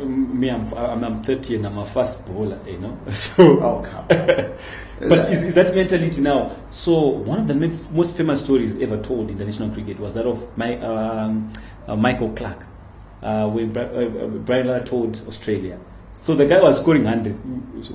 um, 0.00 0.38
me, 0.38 0.48
I'm, 0.50 0.72
I'm, 0.74 1.02
I'm 1.04 1.22
30 1.24 1.56
and 1.56 1.66
I'm 1.66 1.78
a 1.78 1.84
fast 1.84 2.24
bowler, 2.26 2.58
you 2.66 2.78
know. 2.78 2.96
So, 3.10 3.60
oh 3.60 3.80
come. 3.82 4.06
but 5.08 5.30
is, 5.32 5.42
is 5.42 5.54
that 5.54 5.74
mentality 5.74 6.20
now? 6.20 6.54
So 6.70 6.92
one 7.08 7.40
of 7.40 7.48
the 7.48 7.54
most 7.92 8.16
famous 8.16 8.40
stories 8.40 8.80
ever 8.80 8.98
told 9.02 9.28
in 9.30 9.36
international 9.36 9.70
cricket 9.70 9.98
was 9.98 10.14
that 10.14 10.26
of 10.26 10.46
my, 10.56 10.78
um, 10.80 11.52
uh, 11.88 11.96
Michael 11.96 12.30
Clarke, 12.34 12.64
uh, 13.22 13.48
when 13.48 13.76
uh, 13.76 14.26
Brian 14.44 14.66
Lara 14.68 14.84
told 14.84 15.20
Australia. 15.28 15.78
So 16.14 16.34
the 16.34 16.46
guy 16.46 16.60
was 16.60 16.78
scoring 16.80 17.04
100, 17.04 17.32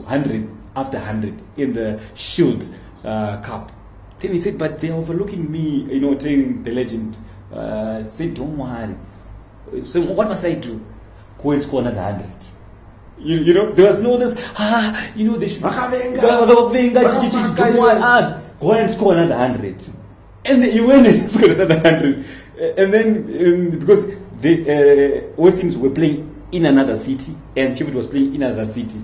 100 0.04 0.50
after 0.76 0.98
100 0.98 1.42
in 1.58 1.74
the 1.74 2.00
Shield 2.16 2.64
uh, 3.04 3.42
Cup. 3.42 3.72
Then 4.20 4.34
he 4.34 4.40
said, 4.40 4.58
but 4.58 4.80
they're 4.80 4.94
overlooking 4.94 5.52
me, 5.52 5.84
you 5.94 6.00
know, 6.00 6.16
telling 6.16 6.64
the 6.64 6.72
legend, 6.72 7.18
uh, 7.54 8.04
said, 8.06 8.34
don't 8.34 8.58
worry. 8.58 8.96
So 9.84 10.02
what 10.02 10.28
must 10.28 10.44
I 10.44 10.54
do? 10.54 10.84
Go 11.42 11.52
and 11.52 11.62
score 11.62 11.82
another 11.82 11.98
100. 11.98 12.30
You, 13.18 13.38
you 13.40 13.54
know, 13.54 13.72
there 13.72 13.88
was 13.88 13.98
no 13.98 14.18
this, 14.18 14.36
ah, 14.58 15.08
you 15.16 15.26
know, 15.26 15.38
they 15.38 15.48
should. 15.48 15.62
Vakavenga. 15.64 16.20
Vakavenga, 16.20 17.04
Vaka- 17.04 17.22
chichi, 17.22 17.38
Vaka- 17.38 17.56
don't 17.74 17.78
worry, 17.80 18.00
ah, 18.02 18.42
Go 18.60 18.72
and 18.72 18.94
score 18.94 19.14
another 19.14 19.36
100. 19.36 19.84
And 20.46 20.64
he 20.64 20.80
went 20.82 21.08
and 21.12 21.30
scored 21.32 21.52
another 21.52 21.76
100. 21.76 22.26
Uh, 22.60 22.82
And 22.82 22.94
then, 22.94 23.08
um, 23.74 23.80
because 23.80 24.06
the 24.46 25.28
uh, 25.32 25.34
Westings 25.42 25.78
were 25.78 25.90
playing 25.90 26.32
in 26.52 26.66
another 26.68 26.96
city, 26.96 27.36
and 27.58 27.76
Sheffield 27.76 27.96
was 27.96 28.08
playing 28.08 28.36
in 28.36 28.44
another 28.44 28.66
city, 28.72 29.02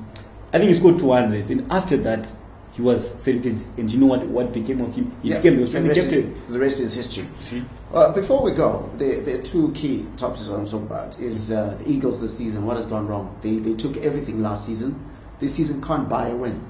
I 0.54 0.58
think 0.60 0.70
he 0.70 0.76
scored 0.76 1.00
200. 1.00 1.50
And 1.50 1.72
after 1.72 1.98
that, 1.98 2.30
he 2.74 2.82
was 2.82 3.10
selected. 3.22 3.58
And 3.78 3.92
you 3.92 3.98
know 3.98 4.06
what, 4.06 4.26
what 4.28 4.54
became 4.54 4.82
of 4.82 4.94
him? 4.96 5.12
He 5.24 5.30
Yeah, 5.30 5.38
became 5.38 5.54
the 5.56 5.60
the 5.62 5.66
Australian 5.66 5.96
captain. 5.96 6.42
the 6.50 6.60
rest 6.60 6.80
is 6.80 6.94
history. 6.94 7.28
See? 7.40 7.64
Uh, 7.94 8.14
before 8.14 8.42
we 8.44 8.52
go, 8.52 8.90
there, 8.98 9.20
there 9.22 9.40
are 9.40 9.42
two 9.42 9.72
key 9.74 10.06
topics 10.16 10.48
I 10.48 10.52
want 10.52 10.68
to 10.68 10.72
talk 10.74 10.84
about. 10.84 11.20
Is 11.20 11.52
uh, 11.52 11.78
the 11.84 11.90
Eagles 11.92 12.22
this 12.22 12.38
season? 12.38 12.66
What 12.66 12.78
has 12.78 12.86
gone 12.86 13.08
wrong? 13.08 13.36
They 13.42 13.56
they 13.58 13.74
took 13.74 13.98
everything 13.98 14.42
last 14.42 14.66
season. 14.68 14.96
This 15.40 15.56
season 15.56 15.82
can't 15.82 16.08
buy 16.08 16.28
a 16.30 16.36
win. 16.36 16.62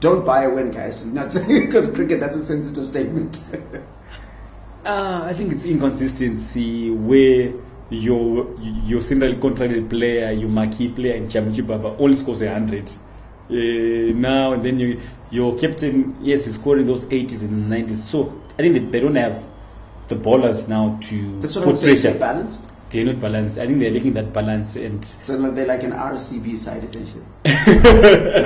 Don't 0.00 0.24
buy 0.24 0.44
a 0.44 0.50
win, 0.50 0.70
guys. 0.70 1.02
Because 1.48 1.90
cricket. 1.90 2.20
That's 2.20 2.36
a 2.36 2.42
sensitive 2.44 2.86
statement. 2.86 3.42
Uh, 4.86 5.22
I 5.24 5.32
think 5.32 5.50
it's 5.50 5.64
inconsistency 5.64 6.90
where 6.90 7.54
your 7.90 8.48
your 8.60 9.00
centrally 9.00 9.36
contracted 9.36 9.88
player, 9.90 10.32
your 10.32 10.48
marquee 10.48 10.88
player 10.88 11.14
in 11.14 11.28
championship 11.28 11.66
Baba 11.66 11.94
only 11.98 12.16
scores 12.16 12.42
a 12.42 12.52
hundred. 12.52 12.90
Uh, 13.50 14.16
now 14.16 14.54
and 14.54 14.62
then 14.64 14.80
you, 14.80 14.98
your 15.30 15.56
captain, 15.58 16.16
yes, 16.22 16.46
is 16.46 16.54
scoring 16.54 16.86
those 16.86 17.04
80s 17.04 17.42
and 17.42 17.70
90s. 17.70 17.96
So 17.96 18.40
I 18.58 18.62
think 18.62 18.90
they, 18.90 19.00
don't 19.00 19.14
have 19.16 19.44
the 20.08 20.16
ballers 20.16 20.66
now 20.66 20.98
to 21.02 21.40
That's 21.40 21.54
what 21.56 21.64
put 21.64 21.70
I'm 21.70 21.76
saying. 21.76 21.94
pressure. 21.96 22.12
They 22.12 22.18
balance. 22.18 22.58
They're 22.88 23.04
not 23.04 23.20
balanced. 23.20 23.58
I 23.58 23.66
think 23.66 23.80
they're 23.80 23.90
lacking 23.90 24.14
that 24.14 24.32
balance 24.32 24.76
and 24.76 25.04
So 25.04 25.36
they're 25.50 25.66
like 25.66 25.82
an 25.82 25.92
RCB 25.92 26.56
side 26.56 26.84
essentially. 26.84 27.24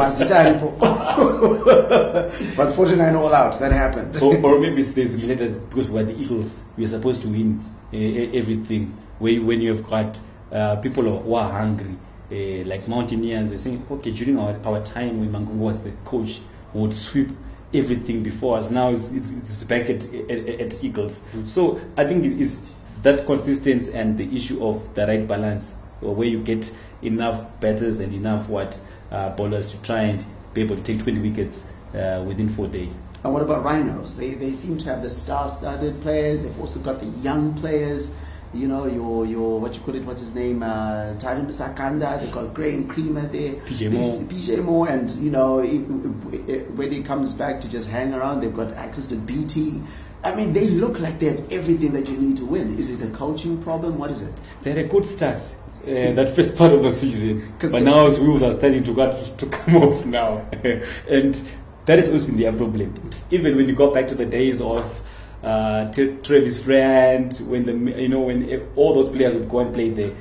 But 2.57 2.73
49 2.75 3.15
all 3.17 3.35
out. 3.35 3.59
That 3.61 3.73
happened. 3.73 4.17
or, 4.23 4.37
or 4.39 4.61
maybe 4.61 4.81
it's 4.81 4.97
related 4.97 5.69
because 5.69 5.89
we're 5.91 6.05
the 6.05 6.19
Eagles. 6.19 6.63
We're 6.77 6.87
supposed 6.89 7.23
to 7.23 7.29
win 7.29 7.61
uh, 7.93 7.97
everything. 8.37 8.97
When, 9.19 9.47
when 9.47 9.61
you 9.61 9.75
have 9.75 9.87
got 9.87 10.21
uh, 10.53 10.77
people 10.77 11.05
who 11.21 11.35
are 11.35 11.51
hungry, 11.51 11.97
uh, 12.31 12.65
like 12.69 12.87
Mountaineers, 12.89 13.49
they're 13.49 13.59
saying, 13.59 13.87
okay, 13.91 14.11
during 14.11 14.39
our, 14.39 14.59
our 14.65 14.85
time 14.85 15.21
when 15.21 15.31
Mangungu 15.31 15.59
was 15.59 15.83
the 15.83 15.93
coach, 16.05 16.41
we 16.75 16.83
would 16.83 16.95
sweep 16.95 17.31
everything 17.73 18.23
before 18.23 18.59
us. 18.59 18.71
Now 18.71 18.91
it's, 18.91 19.11
it's, 19.11 19.31
it's 19.31 19.65
back 19.65 19.91
at, 19.91 20.05
at, 20.15 20.61
at 20.61 20.85
Eagles. 20.85 21.23
So 21.45 21.81
I 21.97 22.05
think 22.05 22.25
it 22.25 22.41
is 22.41 22.65
that 23.03 23.27
consistency 23.27 23.93
and 23.93 24.19
the 24.19 24.35
issue 24.35 24.65
of 24.65 24.95
the 24.95 25.07
right 25.07 25.27
balance, 25.27 25.75
where 26.01 26.27
you 26.27 26.43
get 26.43 26.71
enough 27.03 27.45
batters 27.61 28.01
and 28.01 28.13
enough 28.13 28.49
what 28.49 28.79
uh, 29.11 29.31
bowlers 29.31 29.71
to 29.71 29.83
try 29.83 30.03
and 30.03 30.25
be 30.55 30.63
able 30.63 30.77
to 30.77 30.83
take 30.83 31.03
20 31.03 31.21
wickets 31.21 31.65
uh, 31.95 32.23
within 32.27 32.49
four 32.49 32.67
days. 32.67 32.93
And 33.25 33.33
what 33.33 33.43
about 33.43 33.65
Rhinos? 33.65 34.17
They, 34.17 34.35
they 34.35 34.53
seem 34.53 34.79
to 34.79 34.85
have 34.87 35.03
the 35.03 35.11
star-studded 35.11 36.01
players. 36.03 36.43
They've 36.43 36.61
also 36.61 36.79
got 36.81 37.01
the 37.01 37.07
young 37.21 37.59
players. 37.61 38.11
You 38.59 38.67
know, 38.67 38.87
your 38.87 39.25
your 39.25 39.61
what 39.61 39.75
you 39.75 39.81
call 39.83 39.95
it? 39.95 40.05
What's 40.05 40.21
his 40.21 40.35
name? 40.35 40.63
Uh, 40.65 41.15
Tyron 41.21 41.47
Sakanda. 41.47 42.21
They've 42.21 42.33
got 42.33 42.53
Graeme 42.55 42.89
Cremer 42.89 43.27
there. 43.29 43.53
PJ 43.67 43.79
They- 43.79 43.97
Moore. 43.97 44.23
PJ 44.25 44.65
Moore, 44.65 44.89
and 44.89 45.11
you 45.13 45.31
know, 45.31 45.61
it, 45.61 46.51
it, 46.51 46.71
when 46.73 46.91
he 46.91 47.03
comes 47.03 47.33
back 47.33 47.61
to 47.61 47.69
just 47.69 47.89
hang 47.89 48.13
around, 48.13 48.41
they've 48.41 48.53
got 48.53 48.73
access 48.73 49.07
to 49.09 49.15
BT. 49.15 49.81
I 50.25 50.35
mean, 50.35 50.53
they 50.53 50.69
look 50.71 50.99
like 50.99 51.21
they 51.21 51.27
have 51.27 51.53
everything 51.53 51.93
that 51.93 52.09
you 52.09 52.17
need 52.17 52.37
to 52.39 52.45
win. 52.45 52.77
Is 52.79 52.91
it 52.91 53.01
a 53.01 53.11
coaching 53.11 53.63
problem? 53.63 53.97
What 53.97 54.11
is 54.11 54.23
it? 54.23 54.35
They 54.63 54.71
had 54.71 54.79
a 54.81 54.89
good 54.89 55.07
start 55.07 55.41
uh, 55.85 56.13
that 56.19 56.35
first 56.35 56.57
part 56.57 56.73
of 56.73 56.83
the 56.83 56.93
season, 56.93 57.53
but 57.61 57.71
they- 57.71 57.81
now 57.81 58.07
his 58.07 58.19
wheels 58.19 58.43
are 58.43 58.53
starting 58.53 58.83
to 58.83 58.93
got 58.93 59.39
to 59.39 59.47
come 59.47 59.77
off 59.85 60.05
now, 60.05 60.45
and 61.09 61.41
that 61.85 62.01
has 62.01 62.09
always 62.09 62.25
been 62.27 62.37
their 62.39 62.53
problem. 62.53 62.93
Even 63.31 63.55
when 63.57 63.69
you 63.69 63.75
go 63.77 63.95
back 63.95 64.09
to 64.09 64.17
the 64.17 64.27
days 64.27 64.61
of 64.61 65.01
uh, 65.43 65.91
Travis 65.93 66.63
Friend, 66.63 67.33
when 67.47 67.67
the 67.67 68.01
you 68.03 68.09
know 68.09 68.21
when 68.21 68.69
all 68.77 68.95
those 68.95 69.09
players 69.09 69.35
would 69.35 69.49
go 69.49 69.61
and 69.61 69.73
play 69.75 69.91
there, 69.91 70.13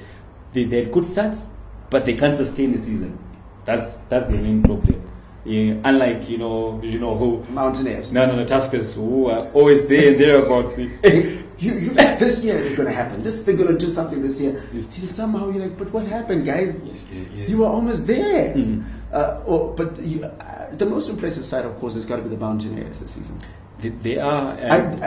they, 0.53 0.63
they 0.65 0.84
had 0.84 0.91
good 0.91 1.06
starts, 1.06 1.45
but 1.89 2.06
they 2.06 2.15
can't 2.15 2.36
sustain 2.36 2.71
the 2.73 2.80
season. 2.80 3.17
That's 3.65 3.86
that's 4.10 4.27
the 4.27 4.38
main 4.41 4.62
problem. 4.63 5.03
Yeah, 5.43 5.75
unlike 5.86 6.27
you 6.30 6.38
know 6.38 6.82
you 6.84 6.99
know 6.99 7.15
who 7.15 7.41
Mountaineers. 7.53 8.12
no 8.12 8.25
no 8.25 8.36
no 8.36 8.43
Tuskers 8.43 8.93
who 8.93 9.27
are 9.30 9.47
always 9.53 9.88
there 9.88 10.12
and 10.12 10.19
there 10.19 10.45
about 10.45 10.77
you, 11.08 11.39
you 11.58 11.89
like 11.91 12.19
this 12.19 12.43
year 12.43 12.62
they're 12.62 12.75
gonna 12.75 12.91
happen. 12.91 13.23
This 13.23 13.43
they're 13.43 13.56
gonna 13.56 13.77
do 13.77 13.89
something 13.89 14.21
this 14.21 14.41
year. 14.41 14.62
Yes. 14.73 14.88
Somehow 15.12 15.49
you're 15.49 15.63
like, 15.63 15.77
but 15.77 15.91
what 15.93 16.06
happened, 16.06 16.45
guys? 16.45 16.82
Yes, 16.84 17.08
yes. 17.34 17.47
You 17.49 17.60
were 17.60 17.67
almost 17.67 18.06
there. 18.08 18.53
Mhm. 18.56 18.84
Uh, 19.12 19.41
or, 19.45 19.73
but 19.73 19.97
you, 20.01 20.21
uh, 20.25 20.69
the 20.75 20.86
most 20.86 21.10
impressive 21.10 21.45
side, 21.45 21.63
of 21.63 21.73
course, 21.75 21.93
has 21.93 22.03
got 22.06 22.17
to 22.17 22.21
be 22.23 22.27
the 22.30 22.38
Mountaineers 22.38 22.99
this 22.99 23.12
season. 23.12 23.39
They, 23.81 24.17
are. 24.17 24.53
I, 24.53 24.77
and- 24.77 25.03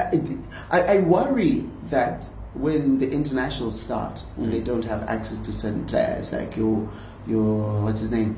I, 0.70 0.78
I, 0.78 0.80
I 0.96 1.00
worry 1.00 1.64
that 1.90 2.26
when 2.54 2.98
the 2.98 3.11
internationals 3.11 3.80
start, 3.80 4.20
when 4.37 4.48
Mm. 4.48 4.52
they 4.52 4.61
don't 4.61 4.85
have 4.85 5.02
access 5.09 5.38
to 5.40 5.52
certain 5.52 5.85
players, 5.87 6.33
like 6.33 6.56
your 6.56 6.88
your 7.26 7.83
what's 7.83 8.00
his 8.00 8.11
name, 8.11 8.37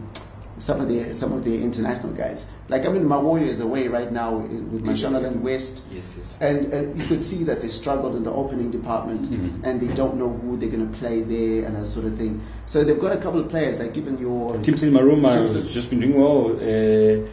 some 0.58 0.80
of 0.80 0.88
the 0.88 1.14
some 1.14 1.32
of 1.32 1.44
the 1.44 1.62
international 1.62 2.12
guys. 2.12 2.46
Like 2.68 2.86
I 2.86 2.88
mean, 2.90 3.06
my 3.06 3.16
Warriors 3.18 3.60
away 3.60 3.88
right 3.88 4.10
now 4.12 4.36
with 4.38 4.82
Mashonaland 4.84 5.40
West. 5.40 5.82
Yes, 5.90 6.16
yes. 6.18 6.38
And, 6.40 6.72
and 6.72 6.98
you 6.98 7.06
could 7.06 7.24
see 7.24 7.44
that 7.44 7.60
they 7.60 7.68
struggled 7.68 8.16
in 8.16 8.22
the 8.22 8.32
opening 8.32 8.70
department 8.70 9.22
Mhm. 9.30 9.64
and 9.64 9.80
they 9.80 9.92
don't 9.94 10.16
know 10.16 10.30
who 10.30 10.56
they're 10.56 10.70
going 10.70 10.90
to 10.90 10.98
play 10.98 11.20
there 11.22 11.66
and 11.66 11.76
that 11.76 11.86
sort 11.86 12.06
of 12.06 12.16
thing. 12.16 12.40
So 12.66 12.84
they've 12.84 12.98
got 12.98 13.12
a 13.12 13.18
couple 13.20 13.40
of 13.40 13.48
players, 13.50 13.78
like 13.78 13.92
given 13.92 14.16
your. 14.18 14.54
Timycen 14.60 14.90
Maruma 14.92 15.32
has 15.32 15.72
just 15.74 15.90
been 15.90 16.00
doing 16.00 16.14
well, 16.20 16.56
uh, 16.56 17.26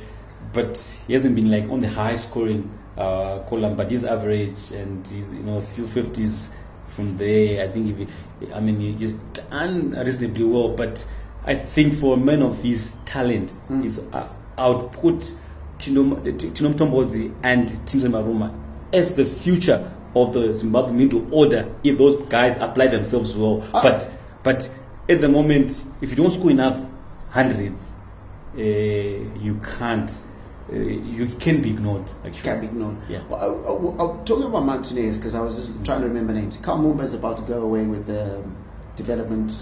but 0.53 0.77
he 1.07 1.13
hasn't 1.13 1.35
been 1.35 1.49
like 1.51 1.69
on 1.69 1.81
the 1.81 1.89
high 1.89 2.15
scoring 2.15 2.69
uh. 2.99 3.39
But 3.75 3.89
he's 3.91 4.03
average 4.03 4.71
and 4.71 5.07
you 5.11 5.43
know 5.43 5.57
a 5.57 5.61
few 5.61 5.87
fifties 5.87 6.49
from 6.95 7.17
there. 7.17 7.63
I 7.67 7.71
think 7.71 7.89
if 7.99 8.07
he, 8.47 8.53
I 8.53 8.59
mean 8.59 8.79
he- 8.79 8.93
he's 8.93 9.13
done 9.33 9.91
reasonably 9.91 10.43
well, 10.43 10.69
but 10.69 11.05
I 11.45 11.55
think 11.55 11.95
for 11.95 12.15
a 12.15 12.17
man 12.17 12.41
of 12.41 12.61
his 12.61 12.95
talent, 13.05 13.53
Mm. 13.69 13.83
his 13.83 13.99
uh, 14.13 14.27
output, 14.57 15.23
Tino 15.77 16.15
Tino 16.15 16.69
Mutombodzi 16.73 17.33
and 17.43 17.67
Timycen 17.85 18.11
Maruma 18.11 18.53
as 18.93 19.13
the 19.13 19.23
future 19.25 19.91
of 20.15 20.33
the 20.33 20.51
Zimbabwe 20.53 20.91
middle 20.91 21.25
order 21.33 21.67
if 21.83 21.97
those 21.97 22.15
guys 22.29 22.57
apply 22.57 22.87
themselves 22.87 23.35
well. 23.35 23.63
Ah. 23.73 23.81
But 23.81 24.09
but 24.43 24.69
at 25.07 25.21
the 25.21 25.29
moment, 25.29 25.83
if 26.01 26.09
you 26.09 26.15
don't 26.15 26.31
score 26.31 26.51
enough 26.51 26.77
hundreds, 27.29 27.93
uh, 28.57 28.61
you 28.61 29.59
can't. 29.77 30.11
Uh, 30.71 30.75
you 30.75 31.25
can 31.39 31.61
be 31.61 31.71
ignored. 31.71 32.03
Actually, 32.23 32.41
Can't 32.43 32.61
be 32.61 32.67
ignored. 32.67 32.97
Yeah. 33.07 33.21
Well, 33.27 33.39
I, 33.41 34.03
I, 34.03 34.11
I, 34.11 34.23
talking 34.23 34.43
about 34.43 34.65
Mountaineers, 34.65 35.17
because 35.17 35.33
I 35.33 35.41
was 35.41 35.55
just 35.55 35.71
trying 35.83 36.01
to 36.01 36.07
remember 36.07 36.33
names. 36.33 36.57
Carl 36.57 36.79
Mumba 36.79 37.03
is 37.03 37.13
about 37.13 37.37
to 37.37 37.43
go 37.43 37.61
away 37.61 37.85
with 37.85 38.05
the 38.05 38.43
development. 38.95 39.53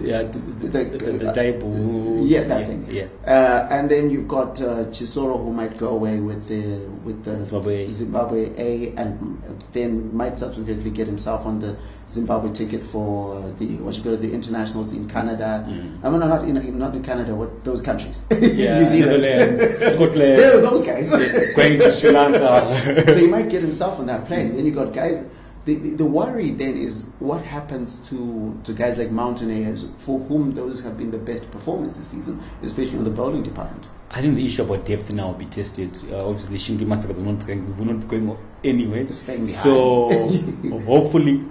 Yeah, 0.00 0.22
the, 0.22 0.38
the, 0.38 0.68
The- 0.84 1.12
the, 1.12 1.24
Daibu- 1.32 2.22
Yeah, 2.28 2.42
that 2.44 2.60
yeah, 2.60 2.66
thing. 2.66 2.86
Yeah, 2.90 3.06
Uh, 3.26 3.68
and 3.70 3.88
then 3.90 4.10
you've 4.10 4.26
got 4.28 4.60
uh, 4.60 4.84
Chisoro 4.90 5.38
who 5.42 5.52
might 5.52 5.76
go 5.78 5.88
away 5.88 6.18
with 6.18 6.46
the 6.48 6.78
with 7.04 7.24
the 7.24 7.44
Zimbabwe 7.44 7.86
A. 7.86 7.92
Zimbabwe 7.92 8.50
A, 8.58 8.94
and 8.96 9.42
then 9.72 10.14
might 10.16 10.36
subsequently 10.36 10.90
get 10.90 11.06
himself 11.06 11.46
on 11.46 11.60
the 11.60 11.76
Zimbabwe 12.08 12.52
ticket 12.52 12.82
for 12.84 13.40
the 13.58 13.66
what 13.78 13.94
you 13.96 14.02
call 14.02 14.16
the 14.16 14.32
internationals 14.32 14.92
in 14.92 15.08
Canada. 15.08 15.64
Mm. 15.68 16.04
I 16.04 16.08
mean, 16.10 16.20
not 16.20 16.44
in 16.44 16.78
not 16.78 16.94
in 16.94 17.02
Canada. 17.02 17.34
What 17.34 17.62
those 17.64 17.80
countries? 17.80 18.22
yeah. 18.30 18.78
New 18.78 18.86
Zealand, 18.86 19.22
Netherlands, 19.22 19.78
Scotland, 19.94 20.38
There's 20.38 20.62
those 20.62 20.84
guys. 20.84 21.10
yeah, 21.12 21.52
going 21.54 21.78
to 21.78 21.90
Sri 21.92 22.10
Lanka. 22.10 23.04
so 23.12 23.16
he 23.18 23.26
might 23.26 23.48
get 23.48 23.62
himself 23.62 23.98
on 24.00 24.06
that 24.06 24.24
plane. 24.26 24.54
Then 24.56 24.66
you 24.66 24.72
got 24.72 24.92
guys. 24.92 25.24
The, 25.64 25.76
the, 25.76 25.90
the 25.90 26.04
worry 26.04 26.50
then 26.50 26.76
is 26.76 27.04
what 27.20 27.44
happens 27.44 27.98
to, 28.08 28.58
to 28.64 28.72
guys 28.72 28.98
like 28.98 29.12
Mountaineers 29.12 29.86
for 29.98 30.18
whom 30.18 30.54
those 30.54 30.82
have 30.82 30.98
been 30.98 31.12
the 31.12 31.18
best 31.18 31.48
performance 31.52 31.96
this 31.96 32.08
season, 32.08 32.40
especially 32.62 32.98
on 32.98 33.04
the 33.04 33.10
bowling 33.10 33.44
department. 33.44 33.84
I 34.10 34.20
think 34.20 34.34
the 34.34 34.44
issue 34.44 34.62
about 34.62 34.84
depth 34.84 35.12
now 35.12 35.28
will 35.28 35.34
be 35.34 35.46
tested. 35.46 35.98
Uh, 36.10 36.28
obviously, 36.28 36.56
Shingi 36.56 36.84
Masakadza 36.84 37.16
will 37.16 37.32
not, 37.32 37.46
going, 37.46 37.76
will 37.78 37.84
not 37.86 38.00
be 38.00 38.06
going 38.06 38.36
anywhere. 38.64 39.10
So 39.12 40.10
hopefully 40.84 41.44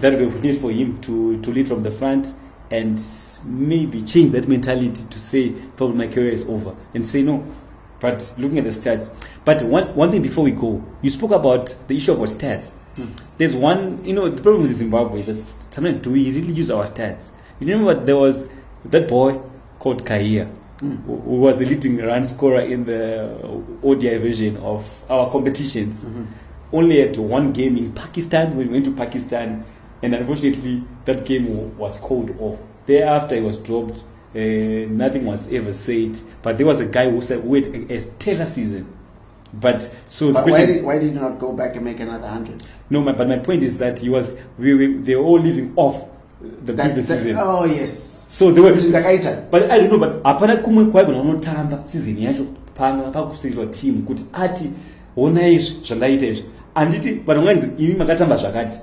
that 0.00 0.12
will 0.12 0.18
be 0.18 0.26
opportunity 0.26 0.58
for 0.58 0.70
him 0.70 1.00
to, 1.00 1.40
to 1.40 1.50
lead 1.50 1.66
from 1.66 1.82
the 1.82 1.90
front 1.90 2.32
and 2.70 3.02
maybe 3.44 4.02
change 4.02 4.32
that 4.32 4.48
mentality 4.48 5.04
to 5.08 5.18
say 5.18 5.50
probably 5.76 5.96
my 5.96 6.12
career 6.12 6.30
is 6.30 6.48
over 6.48 6.76
and 6.94 7.06
say 7.06 7.22
no. 7.22 7.44
But 8.00 8.32
looking 8.36 8.58
at 8.58 8.64
the 8.64 8.70
stats, 8.70 9.10
but 9.44 9.62
one 9.62 9.94
one 9.96 10.10
thing 10.10 10.20
before 10.20 10.44
we 10.44 10.50
go, 10.50 10.84
you 11.00 11.08
spoke 11.08 11.30
about 11.30 11.74
the 11.88 11.96
issue 11.96 12.12
about 12.12 12.28
stats. 12.28 12.72
There's 13.38 13.54
one, 13.54 14.04
you 14.04 14.14
know, 14.14 14.28
the 14.28 14.42
problem 14.42 14.62
with 14.66 14.76
Zimbabwe 14.76 15.20
is 15.20 15.56
sometimes 15.70 16.02
do 16.02 16.10
we 16.10 16.30
really 16.32 16.52
use 16.52 16.70
our 16.70 16.84
stats? 16.84 17.30
You 17.60 17.66
remember 17.68 18.04
there 18.04 18.16
was 18.16 18.48
that 18.86 19.08
boy 19.08 19.40
called 19.78 20.04
Kaia, 20.04 20.50
who 20.80 20.88
who 21.06 21.36
was 21.40 21.56
the 21.56 21.64
leading 21.66 21.98
run 21.98 22.24
scorer 22.24 22.60
in 22.60 22.84
the 22.84 23.38
ODI 23.82 24.18
version 24.18 24.56
of 24.58 24.86
our 25.10 25.30
competitions. 25.30 26.06
Only 26.72 27.00
had 27.00 27.16
one 27.16 27.52
game 27.52 27.76
in 27.76 27.92
Pakistan 27.92 28.56
when 28.56 28.68
we 28.68 28.72
went 28.74 28.84
to 28.86 28.92
Pakistan, 28.92 29.64
and 30.02 30.14
unfortunately 30.14 30.82
that 31.04 31.24
game 31.24 31.76
was 31.78 31.96
called 31.98 32.34
off. 32.40 32.58
Thereafter, 32.86 33.36
he 33.36 33.40
was 33.42 33.58
dropped. 33.58 34.04
Uh, 34.34 34.38
nothing 34.90 35.24
was 35.24 35.50
ever 35.52 35.72
said. 35.72 36.16
But 36.42 36.58
there 36.58 36.66
was 36.66 36.80
a 36.80 36.86
guy 36.86 37.10
who 37.10 37.22
said, 37.22 37.44
"Wait, 37.44 37.66
a, 37.66 37.94
a 37.94 38.00
stellar 38.00 38.46
season." 38.46 38.95
But 39.52 39.90
so 40.06 40.32
But 40.32 40.44
why 40.44 40.50
question- 40.50 40.74
did, 40.76 40.84
why 40.84 40.98
did 40.98 41.14
you 41.14 41.20
not 41.20 41.38
go 41.38 41.52
back 41.52 41.76
and 41.76 41.84
make 41.84 42.00
another 42.00 42.26
hundred? 42.28 42.62
no, 42.90 43.00
my, 43.02 43.12
but 43.12 43.28
my 43.28 43.38
point 43.38 43.62
is 43.62 43.78
that 43.78 43.98
he 44.00 44.08
was 44.08 44.34
we, 44.58 44.74
we 44.74 44.86
they 45.02 45.16
were 45.16 45.24
all 45.24 45.38
living 45.40 45.72
off 45.76 45.96
the 46.64 46.72
That- 46.72 46.84
previous 46.86 47.08
that- 47.08 47.18
season. 47.18 47.36
Oh 47.38 47.64
yes. 47.64 48.12
So 48.28 48.50
they 48.52 48.60
were 48.60 48.72
Ndakaita. 48.72 49.50
but 49.50 49.70
I 49.70 49.78
don't 49.78 49.88
know 49.90 49.98
but 49.98 50.22
hapana 50.24 50.56
kumwe 50.56 50.84
kwaigona 50.84 51.20
unotamba 51.20 51.82
season 51.86 52.18
yacho 52.18 52.46
pamwe 52.74 53.10
pakusirirwa 53.10 53.66
team 53.66 54.02
kuti 54.02 54.24
ati 54.32 54.70
honai 55.14 55.54
izvi 55.54 55.84
zvandaita 55.86 56.26
izvi 56.26 56.44
handiti 56.74 57.12
vanhu 57.12 57.42
vanganzi 57.44 57.68
imi 57.78 57.94
makatamba 57.94 58.36
zvakati 58.36 58.78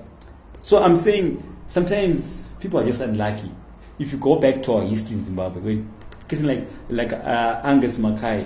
so 0.60 0.86
i'm 0.86 0.96
saying 0.96 1.38
sometimes 1.68 2.52
people 2.60 2.78
are 2.78 2.86
just 2.88 3.02
unlucky 3.02 3.52
if 4.00 4.14
you 4.14 4.20
go 4.20 4.36
back 4.36 4.62
to 4.62 4.72
our 4.74 4.84
history 4.86 5.16
in 5.18 5.24
zimbabwe 5.24 5.62
where 5.62 5.80
like 6.54 6.64
like 6.90 7.16
uh, 7.16 7.66
angus 7.66 8.00
makai 8.00 8.46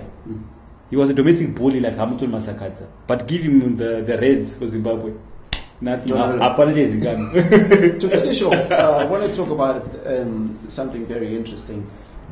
he 0.89 0.95
was 0.95 1.10
a 1.10 1.13
domestic 1.13 1.54
bully 1.56 1.80
like 1.80 1.95
hamilton 1.95 2.32
masakadza 2.32 2.88
but 3.08 3.28
give 3.28 3.41
him 3.41 3.78
the, 3.78 4.02
the 4.02 4.17
reds 4.17 4.56
for 4.56 4.67
zimbabwe 4.67 5.13
Nothing. 5.80 6.08
Don't 6.08 6.39
know. 6.39 6.50
Apologies 6.54 6.95
again. 7.00 7.32
to 7.34 8.10
finish 8.10 8.41
off, 8.41 8.71
uh, 8.71 8.97
I 9.00 9.06
want 9.06 9.30
to 9.32 9.36
talk 9.36 9.50
about 9.52 10.08
um, 10.08 10.60
something 10.67 11.06
very 11.06 11.36
interesting. 11.36 11.88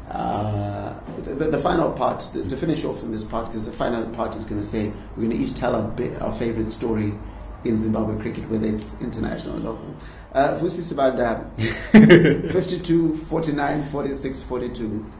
Uh, 0.10 0.94
the, 1.24 1.46
the, 1.46 1.58
final 1.58 1.92
part, 1.92 2.20
to 2.34 2.58
finish 2.58 2.84
off 2.86 3.04
in 3.04 3.12
this 3.12 3.24
part, 3.24 3.54
is 3.54 3.66
the 3.66 3.72
final 3.72 4.06
part 4.16 4.36
is 4.36 4.44
going 4.46 4.62
to 4.62 4.66
say 4.66 4.92
we're 5.16 5.26
going 5.26 5.32
to 5.32 5.38
each 5.38 5.56
tell 5.56 5.76
our, 5.76 5.88
bit, 5.90 6.20
our 6.22 6.32
favorite 6.32 6.70
story 6.70 7.14
in 7.66 7.80
Zimbabwe 7.80 8.20
cricket, 8.22 8.48
whether 8.50 8.68
it's 8.68 8.94
international 9.02 9.58
or 9.58 9.74
local. 9.74 9.96
Uh, 10.34 10.58
Vusi 10.60 10.82
Sibanda, 10.82 11.50
52, 12.52 13.18
49, 13.18 13.90
46, 13.90 14.44
42. 14.44 15.12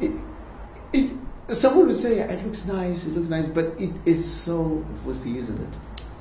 It, 0.00 0.12
it, 0.92 1.10
someone 1.52 1.86
would 1.88 1.96
say 1.96 2.18
it 2.20 2.44
looks 2.44 2.64
nice, 2.66 3.06
it 3.06 3.10
looks 3.14 3.28
nice, 3.28 3.46
but 3.46 3.66
it 3.78 3.90
is 4.06 4.24
so 4.24 4.84
Vusi, 5.04 5.36
isn't 5.36 5.60
it? 5.60 5.68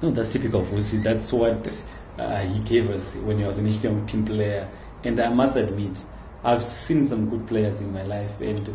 No, 0.01 0.11
that's 0.11 0.29
typical 0.29 0.61
of 0.61 0.67
Vusi. 0.67 1.01
That's 1.03 1.31
what 1.33 1.83
uh, 2.17 2.37
he 2.41 2.59
gave 2.63 2.89
us 2.89 3.15
when 3.17 3.37
he 3.39 3.43
was 3.45 3.57
an 3.57 3.65
national 3.65 4.05
team 4.05 4.25
player. 4.25 4.69
And 5.03 5.19
I 5.19 5.29
must 5.29 5.55
admit, 5.55 6.03
I've 6.43 6.61
seen 6.61 7.03
some 7.05 7.29
good 7.29 7.45
players 7.47 7.81
in 7.81 7.91
my 7.93 8.03
life 8.03 8.39
and 8.39 8.65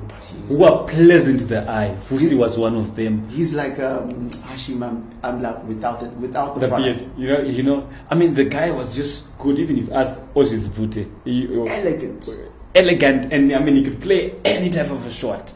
who 0.48 0.64
are 0.64 0.86
pleasant 0.86 1.40
to 1.40 1.46
the 1.46 1.70
eye. 1.70 1.96
Vusi 2.10 2.30
He- 2.30 2.34
was 2.34 2.58
one 2.58 2.76
of 2.76 2.94
them. 2.94 3.26
He's 3.30 3.54
like 3.54 3.78
um, 3.78 4.28
Hashim 4.30 4.82
Am- 4.86 5.10
Amla 5.22 5.64
without 5.64 6.00
the, 6.00 6.08
without 6.10 6.54
the, 6.60 6.66
The 6.66 6.76
beard, 6.76 7.10
you 7.16 7.28
know, 7.28 7.40
you 7.40 7.62
know. 7.62 7.88
I 8.10 8.14
mean, 8.14 8.34
the 8.34 8.44
guy 8.44 8.70
was 8.70 8.94
just 8.94 9.24
good. 9.38 9.58
Even 9.58 9.78
if 9.78 9.88
you 9.88 9.94
ask 9.94 10.18
Oshis 10.34 10.68
Vute, 10.68 11.06
he, 11.24 11.46
he 11.46 11.46
was 11.46 11.70
Elegant. 11.70 12.28
elegant, 12.74 13.32
and 13.32 13.50
I 13.52 13.58
mean, 13.60 13.76
he 13.76 13.82
could 13.82 14.00
play 14.00 14.34
any 14.44 14.68
type 14.68 14.90
of 14.90 15.04
a 15.06 15.10
shot. 15.10 15.52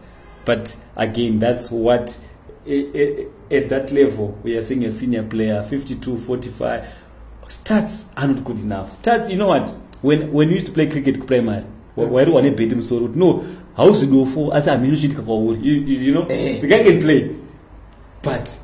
But 0.48 0.74
again, 0.96 1.40
that's 1.40 1.70
what 1.70 2.18
at 2.66 3.68
that 3.68 3.92
level 3.92 4.28
we 4.42 4.56
are 4.56 4.62
seeing 4.62 4.82
a 4.86 4.90
senior 4.90 5.22
player, 5.22 5.62
52, 5.62 6.16
45. 6.16 6.86
Stats 7.48 8.06
are 8.16 8.28
not 8.28 8.42
good 8.44 8.60
enough. 8.60 8.90
Stats, 9.02 9.28
you 9.28 9.36
know 9.36 9.48
what? 9.48 9.68
When 10.00 10.32
when 10.32 10.48
we 10.48 10.54
used 10.54 10.64
to 10.64 10.72
play 10.72 10.86
cricket 10.86 11.26
primary, 11.26 11.66
why 11.96 12.24
do 12.24 12.38
I 12.38 12.48
beat 12.48 12.72
him 12.72 12.80
so? 12.80 13.08
No, 13.08 13.44
how's 13.76 14.02
it 14.02 14.10
go 14.10 14.24
for? 14.24 14.56
As 14.56 14.66
I'm 14.68 14.86
you, 14.86 14.92
you 14.94 15.74
you 16.06 16.14
know, 16.14 16.24
Eh. 16.30 16.60
the 16.62 16.66
guy 16.66 16.82
can 16.82 16.98
play, 17.02 17.36
but 18.22 18.58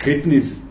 greatness 0.00 0.62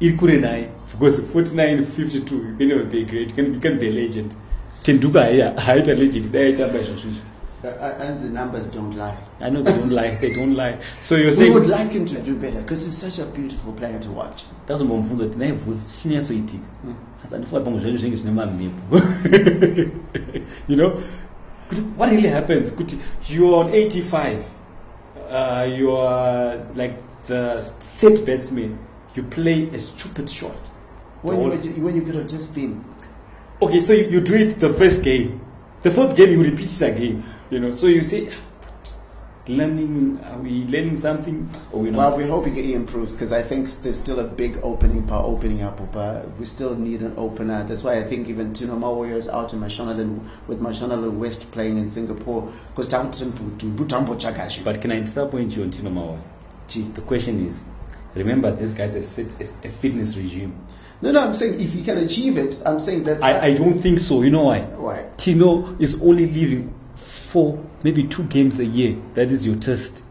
ikure 0.00 0.40
naye 0.40 0.70
because 0.90 1.20
49 1.20 1.84
52 1.84 2.34
you 2.34 2.56
can 2.58 2.68
never 2.68 2.84
be 2.84 3.04
great 3.04 3.28
you 3.28 3.34
can, 3.36 3.54
you 3.54 3.60
can 3.60 3.78
be 3.78 3.88
a 3.88 3.92
legend 3.92 4.34
tenduka 4.82 5.22
haiya 5.22 5.54
haita 5.66 5.94
legend 5.94 6.32
dai 6.32 6.42
aitamba 6.46 6.80
izvozvizvo 6.80 7.29
and 7.62 8.18
the 8.18 8.28
numbers 8.28 8.68
don't 8.68 8.96
lie. 8.96 9.16
i 9.40 9.50
know 9.50 9.62
they 9.62 9.72
don't 9.72 9.92
lie 9.92 10.10
they 10.20 10.32
don't 10.34 10.54
lie 10.56 10.78
so 11.00 11.16
you're 11.16 11.36
We 11.38 11.50
would 11.50 11.66
like 11.68 11.92
him 11.92 12.04
to 12.06 12.18
do 12.20 12.34
better 12.34 12.60
because 12.60 12.84
he's 12.86 12.96
such 12.98 13.18
a 13.18 13.26
beautiful 13.26 13.72
player 13.72 13.98
to 14.00 14.10
watch. 14.10 14.44
tazombomubvunza 14.66 15.24
kuti 15.24 15.38
nai 15.38 15.52
vhusi 15.52 15.98
chinyasoitika 16.02 16.64
Mm. 16.84 16.94
asi 17.26 17.34
andifunga 17.34 17.64
pamwe 17.64 17.80
zvacho 17.80 17.96
zvinenge 17.96 18.16
zvine 18.16 18.34
mamhepo 18.34 18.96
you 20.68 20.76
know 20.76 21.00
what 21.98 22.10
really 22.12 22.28
happens 22.28 22.70
kuti 22.72 22.98
you're 23.30 23.54
on 23.56 23.66
85 23.68 24.36
uh, 25.30 25.78
you're 25.78 26.64
like 26.76 26.94
the 27.26 27.62
set 27.80 28.24
batsman 28.26 28.78
you 29.16 29.22
play 29.22 29.68
a 29.74 29.78
stupid 29.78 30.28
shot 30.30 30.56
When, 31.22 31.36
The 31.36 31.42
you, 31.42 31.48
whole- 31.48 31.56
were 31.56 31.62
ju- 31.74 31.84
when 31.84 31.96
you 31.96 32.02
could 32.02 32.14
have 32.14 32.28
just 32.28 32.54
been. 32.54 32.82
Okay, 33.60 33.80
so 33.82 33.92
you, 33.92 34.06
you 34.08 34.20
do 34.22 34.34
it 34.34 34.58
the 34.58 34.70
first 34.72 35.02
game. 35.02 35.38
The 35.82 35.90
fourth 35.90 36.16
game, 36.16 36.30
you 36.32 36.42
repeat 36.42 36.72
it 36.72 36.80
again. 36.82 37.22
You 37.50 37.58
know, 37.58 37.72
so 37.72 37.88
you 37.88 38.04
say, 38.04 38.30
learning, 39.48 40.20
are 40.24 40.38
we 40.38 40.64
learning 40.66 40.96
something 40.96 41.50
oh, 41.52 41.78
or 41.78 41.82
we're 41.82 41.92
Well, 41.92 42.16
we're 42.16 42.28
hoping 42.28 42.54
he 42.54 42.74
improves 42.74 43.14
because 43.14 43.32
I 43.32 43.42
think 43.42 43.68
there's 43.82 43.98
still 43.98 44.20
a 44.20 44.24
big 44.24 44.60
opening 44.62 45.04
part 45.04 45.24
opening 45.26 45.62
up. 45.62 45.80
But 45.92 46.30
we 46.38 46.46
still 46.46 46.76
need 46.76 47.00
an 47.00 47.14
opener. 47.16 47.64
That's 47.64 47.82
why 47.82 47.98
I 47.98 48.04
think 48.04 48.28
even 48.28 48.54
Tino 48.54 48.76
Mawoyo 48.76 49.16
is 49.16 49.28
out 49.28 49.52
in 49.52 49.58
Mashonaland 49.58 50.24
with 50.46 50.60
Mashonaland 50.60 51.18
West 51.18 51.50
playing 51.50 51.76
in 51.76 51.88
Singapore 51.88 52.52
because 52.68 52.88
but 54.62 54.80
can 54.80 54.92
I 54.92 55.00
disappoint 55.00 55.56
you 55.56 55.64
on 55.64 55.70
Tino 55.72 55.90
Mawa? 55.90 56.20
The 56.94 57.00
question 57.00 57.44
is, 57.48 57.64
remember 58.14 58.52
this 58.52 58.72
guys 58.74 58.94
have 58.94 59.04
set 59.04 59.32
a, 59.40 59.66
a 59.66 59.70
fitness 59.70 60.16
regime. 60.16 60.56
No, 61.02 61.10
no, 61.10 61.20
I'm 61.20 61.34
saying 61.34 61.60
if 61.60 61.72
he 61.72 61.82
can 61.82 61.98
achieve 61.98 62.38
it, 62.38 62.62
I'm 62.64 62.78
saying 62.78 63.02
that's. 63.04 63.20
I, 63.22 63.46
I 63.46 63.54
don't 63.54 63.78
think 63.78 63.98
so. 63.98 64.22
You 64.22 64.30
know 64.30 64.44
why? 64.44 64.60
Why? 64.60 65.08
Tino 65.16 65.76
is 65.80 66.00
only 66.00 66.26
leaving 66.26 66.72
four, 67.30 67.64
maybe 67.82 68.04
two 68.04 68.24
games 68.24 68.58
a 68.58 68.64
year. 68.64 68.96
That 69.14 69.30
is 69.30 69.46
your 69.46 69.56
test. 69.56 70.02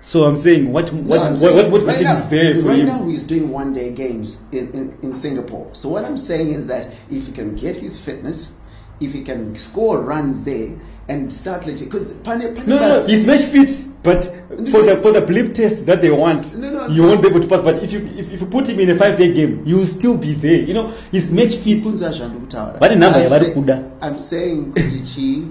So 0.00 0.24
I'm 0.24 0.36
saying, 0.36 0.72
what 0.72 0.92
what 0.92 1.20
what, 1.32 1.38
saying 1.38 1.56
what, 1.56 1.70
what 1.70 1.82
right 1.82 2.00
now- 2.02 2.16
is 2.16 2.28
there 2.28 2.54
for 2.62 2.68
right 2.68 2.78
him? 2.78 2.86
now 2.86 3.04
he's 3.06 3.24
doing 3.24 3.50
one 3.50 3.72
day 3.72 3.92
games 3.92 4.40
in, 4.52 4.70
in, 4.72 4.98
in 5.02 5.12
Singapore. 5.14 5.68
So 5.74 5.88
what 5.88 6.04
I'm 6.04 6.16
saying 6.16 6.52
is 6.54 6.66
that 6.68 6.92
if 7.10 7.26
he 7.26 7.32
can 7.32 7.56
get 7.56 7.76
his 7.76 7.98
fitness, 8.00 8.54
if 9.00 9.12
he 9.12 9.22
can 9.22 9.56
score 9.56 10.00
runs 10.00 10.44
there 10.44 10.74
and 11.08 11.32
start 11.32 11.66
legit 11.66 11.90
because 11.90 12.12
Pane, 12.24 12.54
Pane 12.54 12.66
No, 12.66 12.78
no, 12.78 12.88
no, 12.88 13.06
he's 13.06 13.26
match 13.26 13.42
fit, 13.42 13.70
but 14.02 14.24
for 14.70 14.82
the 14.82 14.96
for 15.02 15.12
the 15.12 15.22
bleep 15.22 15.54
test 15.54 15.86
that 15.86 16.00
they 16.00 16.10
want, 16.10 16.54
No, 16.54 16.70
no, 16.70 16.86
you 16.88 17.02
won't 17.02 17.22
be 17.22 17.28
able 17.28 17.40
to 17.40 17.48
pass. 17.48 17.62
But 17.62 17.82
if 17.82 17.92
you 17.92 18.00
if, 18.16 18.30
if 18.30 18.40
you 18.40 18.46
put 18.46 18.68
him 18.68 18.78
in 18.80 18.90
a 18.90 18.96
five 18.96 19.16
day 19.16 19.32
game, 19.32 19.62
you 19.66 19.78
will 19.78 19.86
still 19.86 20.16
be 20.16 20.34
there. 20.34 20.60
You 20.62 20.74
know, 20.74 20.94
he's 21.10 21.30
match 21.30 21.56
fit. 21.56 21.82
Kunza 21.82 22.10
Zhandukutaura. 22.12 22.78
Vane 22.78 22.98
number 22.98 23.18
I'm 23.20 23.28
say-. 23.28 23.84
I'm 24.02 24.18
saying 24.18 24.72
Kuti 24.72 25.02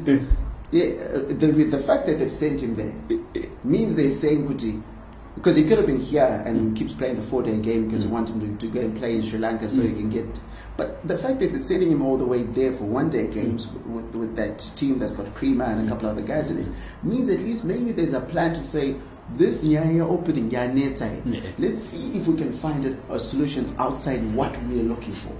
Chi, 0.06 0.26
yeah, 0.72 0.86
uh, 0.86 1.18
the, 1.28 1.68
the 1.70 1.80
fact 1.80 2.06
that 2.08 2.20
they've 2.20 2.34
sent 2.34 2.62
him 2.62 2.76
there 2.76 2.94
means 3.64 3.96
they're 3.96 4.12
saying 4.12 4.48
Kuti 4.48 4.82
because 5.36 5.56
he 5.56 5.64
could 5.66 5.78
have 5.78 5.88
been 5.88 6.00
here 6.00 6.44
and 6.46 6.72
mm. 6.72 6.76
keeps 6.78 6.94
playing 6.94 7.16
the 7.16 7.22
four 7.22 7.44
day 7.44 7.58
game 7.60 7.86
because 7.86 8.04
he 8.04 8.10
mm. 8.10 8.14
want 8.14 8.30
him 8.30 8.58
to, 8.58 8.66
to 8.66 8.74
go 8.74 8.80
and 8.82 8.98
play 8.98 9.16
in 9.16 9.24
Sri 9.24 9.38
Lanka 9.38 9.70
so 9.70 9.82
he 9.82 9.90
mm. 9.90 9.98
can 9.98 10.10
get. 10.10 10.40
But 10.78 11.06
the 11.08 11.18
fact 11.18 11.40
that 11.40 11.52
they're 11.52 11.60
sending 11.60 11.92
him 11.92 12.02
all 12.02 12.18
the 12.18 12.26
way 12.26 12.44
there 12.44 12.74
for 12.74 12.84
one 12.86 13.10
day 13.10 13.28
games 13.28 13.68
with, 13.68 14.16
with 14.16 14.36
that 14.36 14.60
team 14.76 14.98
that's 14.98 15.12
got 15.14 15.26
Krima 15.36 15.68
and 15.70 15.86
a 15.86 15.90
couple 15.90 16.10
of 16.10 16.18
other 16.18 16.26
guys 16.26 16.52
in 16.52 16.60
it 16.60 16.68
means 17.04 17.30
at 17.30 17.40
least 17.40 17.64
maybe 17.64 17.92
there's 17.92 18.14
a 18.14 18.22
plan 18.22 18.54
to 18.56 18.64
say 18.64 18.96
this 19.32 19.64
Nyaya 19.64 20.02
opening 20.02 20.50
Yaneta. 20.50 21.22
Yeah. 21.26 21.42
Let's 21.58 21.84
see 21.84 22.18
if 22.18 22.28
we 22.28 22.38
can 22.38 22.52
find 22.52 22.86
a, 22.86 23.14
a 23.14 23.20
solution 23.20 23.76
outside 23.80 24.24
what 24.36 24.56
we're 24.64 24.84
looking 24.84 25.14
for. 25.14 25.34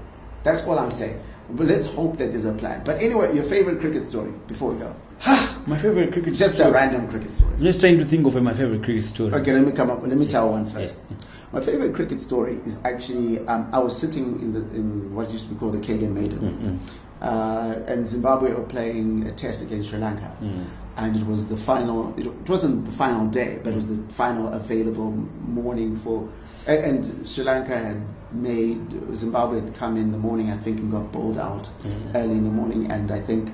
That's 0.44 0.64
all 0.64 0.80
I'm 0.80 0.92
saying. 0.92 1.22
But 1.50 1.68
let's 1.68 1.88
hope 1.88 2.18
that 2.18 2.32
there's 2.32 2.46
a 2.46 2.54
plan. 2.54 2.84
But 2.84 3.02
anyway, 3.02 3.36
your 3.36 3.44
favorite 3.44 3.80
cricket 3.80 4.06
story 4.06 4.32
before 4.48 4.72
we 4.72 4.80
go. 4.80 4.96
My 5.68 5.78
favorite 5.78 6.12
cricket 6.14 6.34
Just 6.36 6.60
a 6.60 6.70
random 6.70 7.08
cricket 7.08 7.32
story. 7.32 7.54
I'm 7.56 7.64
just 7.64 7.80
trying 7.80 7.98
to 7.98 8.06
think 8.06 8.26
of 8.28 8.36
my 8.44 8.54
favorite 8.54 8.84
cricket 8.84 9.04
story. 9.04 9.34
Okay, 9.34 9.54
let 9.54 9.66
me 9.66 9.72
come 9.72 9.90
up. 9.90 10.02
Let 10.06 10.18
me 10.18 10.28
tell 10.28 10.50
one 10.52 10.68
first. 10.68 10.98
Yeah. 11.10 11.18
My 11.52 11.62
favorite 11.62 11.94
cricket 11.96 12.22
story 12.22 12.60
is 12.66 12.78
actually 12.84 13.40
um, 13.48 13.70
I 13.72 13.80
was 13.80 13.98
sitting 13.98 14.40
in 14.42 14.54
the 14.54 14.60
in 14.76 15.16
what 15.16 15.32
used 15.32 15.48
to 15.48 15.54
be 15.54 15.60
called 15.60 15.74
the 15.74 15.80
Keg 15.80 16.04
and 16.04 16.14
Maiden, 16.14 16.80
uh, 17.22 17.80
and 17.88 18.08
Zimbabwe 18.08 18.54
were 18.54 18.64
playing 18.64 19.26
a 19.28 19.32
test 19.32 19.62
against 19.62 19.90
Sri 19.90 20.00
Lanka, 20.00 20.30
Mm. 20.42 20.66
and 20.98 21.16
it 21.16 21.26
was 21.26 21.48
the 21.48 21.58
final. 21.58 22.14
It, 22.18 22.28
it 22.28 22.50
wasn't 22.50 22.86
the 22.86 22.92
final 22.92 23.26
day, 23.28 23.60
but 23.64 23.72
it 23.72 23.76
was 23.76 23.88
the 23.88 23.98
final 24.14 24.52
available 24.54 25.12
morning 25.48 25.96
for. 25.96 26.28
a- 26.68 26.84
And 26.88 27.26
Sri 27.28 27.44
Lanka 27.46 27.78
had 27.78 28.02
made 28.34 28.82
Zimbabwe 29.16 29.62
had 29.62 29.74
come 29.76 29.96
in 29.98 30.12
the 30.12 30.18
morning, 30.18 30.52
I 30.52 30.58
think, 30.58 30.80
and 30.80 30.92
got 30.92 31.12
bowled 31.12 31.38
out 31.38 31.70
Mm. 31.84 32.16
early 32.16 32.34
in 32.38 32.44
the 32.44 32.52
morning, 32.52 32.92
and 32.92 33.12
I 33.12 33.22
think. 33.22 33.52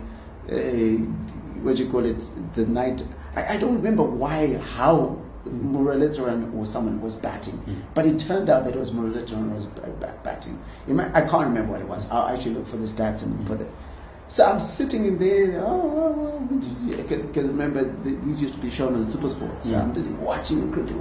Uh, 0.51 1.05
what 1.63 1.77
do 1.77 1.83
you 1.83 1.89
call 1.89 2.05
it? 2.05 2.23
The 2.53 2.65
night. 2.65 3.03
I, 3.35 3.55
I 3.55 3.57
don't 3.57 3.75
remember 3.75 4.03
why, 4.03 4.57
how 4.57 5.21
Muralitharan 5.47 6.53
or 6.55 6.65
someone 6.65 7.01
was 7.01 7.15
batting, 7.15 7.57
hmm. 7.57 7.81
but 7.93 8.05
it 8.05 8.19
turned 8.19 8.49
out 8.49 8.65
that 8.65 8.75
it 8.75 8.79
was 8.79 8.91
Muralitharan 8.91 9.53
was 9.55 9.65
ba- 9.65 9.93
ba- 9.99 10.17
batting. 10.23 10.59
Might- 10.87 11.15
I 11.15 11.21
can't 11.21 11.45
remember 11.45 11.71
what 11.73 11.81
it 11.81 11.87
was. 11.87 12.09
I'll 12.11 12.27
actually 12.27 12.55
look 12.55 12.67
for 12.67 12.77
the 12.77 12.85
stats 12.85 13.23
and 13.23 13.33
hmm. 13.35 13.45
put 13.45 13.61
it. 13.61 13.71
So 14.27 14.45
I'm 14.45 14.59
sitting 14.59 15.05
in 15.05 15.17
there, 15.17 15.61
oh, 15.61 15.67
oh, 15.67 16.15
oh, 16.19 16.49
oh 16.51 17.03
because 17.03 17.47
remember 17.47 17.83
these 18.03 18.41
used 18.41 18.53
to 18.53 18.59
be 18.61 18.69
shown 18.69 18.95
on 18.95 19.05
Super 19.05 19.29
Sports. 19.29 19.65
So 19.65 19.71
Yeah. 19.71 19.81
I'm 19.81 19.91
busy 19.93 20.13
watching 20.13 20.69
the 20.69 20.73
cricket, 20.73 20.95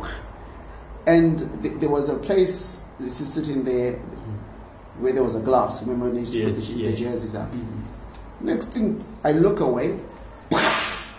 and 1.07 1.39
th- 1.63 1.75
there 1.79 1.91
was 1.91 2.09
a 2.09 2.17
place. 2.17 2.79
This 2.99 3.21
is 3.21 3.33
sitting 3.33 3.63
there 3.65 3.93
hmm. 3.93 5.03
where 5.03 5.13
there 5.13 5.23
was 5.23 5.35
a 5.35 5.41
glass. 5.41 5.83
Remember 5.83 6.07
when 6.07 6.15
they 6.15 6.21
used 6.21 6.33
to 6.33 6.45
put 6.45 6.57
the, 6.57 6.73
yeah. 6.73 6.91
the 6.91 6.97
jerseys 6.97 7.35
up? 7.35 7.49
Next 8.41 8.67
thing, 8.67 9.05
I 9.23 9.33
look 9.33 9.61
away, 9.61 9.99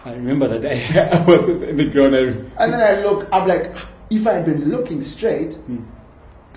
I 0.04 0.14
remember 0.14 0.48
that 0.58 0.66
I, 0.66 1.20
I 1.22 1.26
was 1.26 1.48
in 1.48 1.78
the 1.78 1.86
ground. 1.90 2.16
And 2.16 2.74
then 2.74 2.82
I 2.82 3.02
look. 3.04 3.28
I'm 3.32 3.48
like, 3.48 3.76
if 4.10 4.26
I 4.28 4.34
had 4.34 4.46
been 4.46 4.70
looking 4.70 5.02
straight, 5.02 5.56
Hmm. 5.56 5.84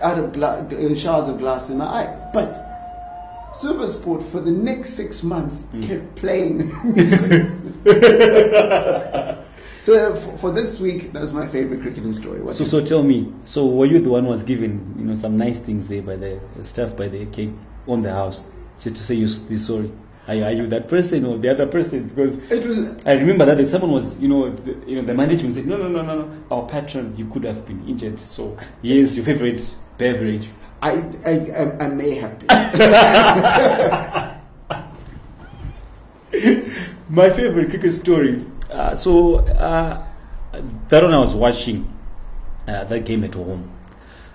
out 0.03 0.19
of 0.19 0.33
gla- 0.33 0.67
uh, 0.67 0.95
shards 0.95 1.29
of 1.29 1.39
glass 1.39 1.71
in 1.71 1.79
my 1.79 1.85
eye, 1.85 2.31
but 2.33 2.55
Supersport 3.55 4.25
for 4.31 4.41
the 4.41 4.51
next 4.51 4.95
six 4.95 5.23
months 5.23 5.61
Hmm. 5.71 5.81
kept 5.83 6.17
playing. 6.17 6.71
so 9.83 10.15
for, 10.17 10.37
for 10.39 10.51
this 10.51 10.81
week, 10.81 11.13
that's 11.13 11.33
my 11.33 11.47
favorite 11.47 11.83
cricketing 11.83 12.13
story. 12.15 12.41
What 12.41 12.57
so 12.57 12.65
so 12.65 12.85
tell 12.85 13.03
me. 13.03 13.33
So 13.45 13.67
were 13.67 13.87
you 13.87 14.01
the 14.01 14.09
one 14.11 14.25
who 14.25 14.31
was 14.31 14.43
given 14.43 14.95
you 14.99 15.05
know 15.05 15.15
some 15.15 15.37
nice 15.37 15.61
things 15.61 15.89
there 15.89 16.03
by 16.03 16.17
the 16.17 16.41
staff 16.63 16.97
by 16.97 17.09
the 17.09 17.27
cake 17.27 17.51
on 17.87 18.03
the 18.03 18.11
house 18.13 18.47
just 18.81 18.97
to 18.97 19.03
say 19.03 19.15
you 19.15 19.29
the 19.29 19.59
sorry? 19.59 19.93
Are, 20.27 20.35
you- 20.35 20.45
are 20.45 20.53
you 20.53 20.67
that 20.69 20.89
person 20.89 21.25
or 21.27 21.37
the 21.39 21.51
other 21.51 21.67
person? 21.67 22.09
Because 22.09 22.39
It 22.51 22.65
was. 22.65 22.79
I 23.05 23.13
remember 23.13 23.45
that 23.45 23.59
the 23.59 23.67
someone 23.67 23.93
was, 23.93 24.19
you 24.19 24.29
know, 24.29 24.51
the, 24.51 24.75
you 24.87 24.97
know, 24.97 25.03
the 25.07 25.15
management 25.15 25.55
said, 25.55 25.67
no, 25.67 25.77
no, 25.77 25.89
no, 25.89 26.03
no, 26.03 26.23
no, 26.23 26.31
our 26.51 26.67
patron, 26.67 27.15
you 27.17 27.27
could 27.27 27.45
have 27.45 27.67
been 27.67 27.87
injured. 27.89 28.19
So, 28.19 28.57
yes, 28.83 29.15
your 29.17 29.25
favorite 29.25 29.75
beverage. 29.99 30.49
I, 30.81 30.93
I, 31.25 31.31
I, 31.31 31.85
I 31.85 31.89
may 31.89 32.15
have 32.17 32.39
been. 32.39 32.49
My 37.09 37.31
favorite 37.31 37.71
cricket 37.71 37.93
story. 37.93 38.45
Uh, 38.71 38.95
so, 38.95 39.37
uh, 39.41 40.05
that 40.89 41.03
one 41.03 41.13
I 41.15 41.19
was 41.19 41.35
watching 41.35 41.93
uh, 42.67 42.85
that 42.85 43.05
game 43.05 43.25
at 43.25 43.35
home. 43.35 43.71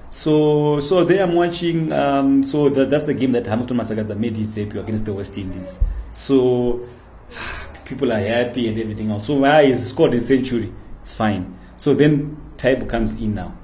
So, 0.10 0.80
so 0.80 1.06
there 1.06 1.24
I'm 1.24 1.36
watching. 1.36 1.92
Um, 1.92 2.44
so 2.44 2.70
that, 2.70 2.90
that's 2.90 3.06
the 3.06 3.14
game 3.14 3.32
that 3.34 3.46
Hamilton 3.46 3.78
Masakadza 3.78 4.18
made 4.18 4.38
his 4.38 4.54
debut 4.54 4.82
against 4.82 5.06
the 5.06 5.14
West 5.14 5.38
Indies. 5.38 5.80
So 6.12 6.88
people 7.86 8.12
are 8.12 8.20
happy 8.20 8.68
and 8.68 8.80
everything 8.80 9.12
else. 9.12 9.28
So 9.28 9.36
why 9.36 9.66
he's 9.66 9.88
scored 9.88 10.14
his 10.14 10.28
century? 10.28 10.74
It's 11.02 11.14
fine. 11.14 11.58
So 11.78 11.94
then 11.94 12.38
Taibu 12.58 12.90
comes 12.90 13.16
in 13.16 13.36
now. 13.36 13.56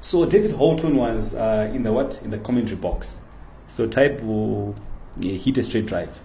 So 0.00 0.24
David 0.24 0.52
Houghton 0.52 0.96
was 0.96 1.34
uh, 1.34 1.70
in 1.74 1.82
the 1.82 1.92
what 1.92 2.20
in 2.22 2.30
the 2.30 2.38
commentary 2.38 2.76
box. 2.76 3.18
So 3.66 3.86
Taibu 3.86 4.76
yeah, 5.18 5.32
hit 5.34 5.58
a 5.58 5.64
straight 5.64 5.86
drive, 5.86 6.22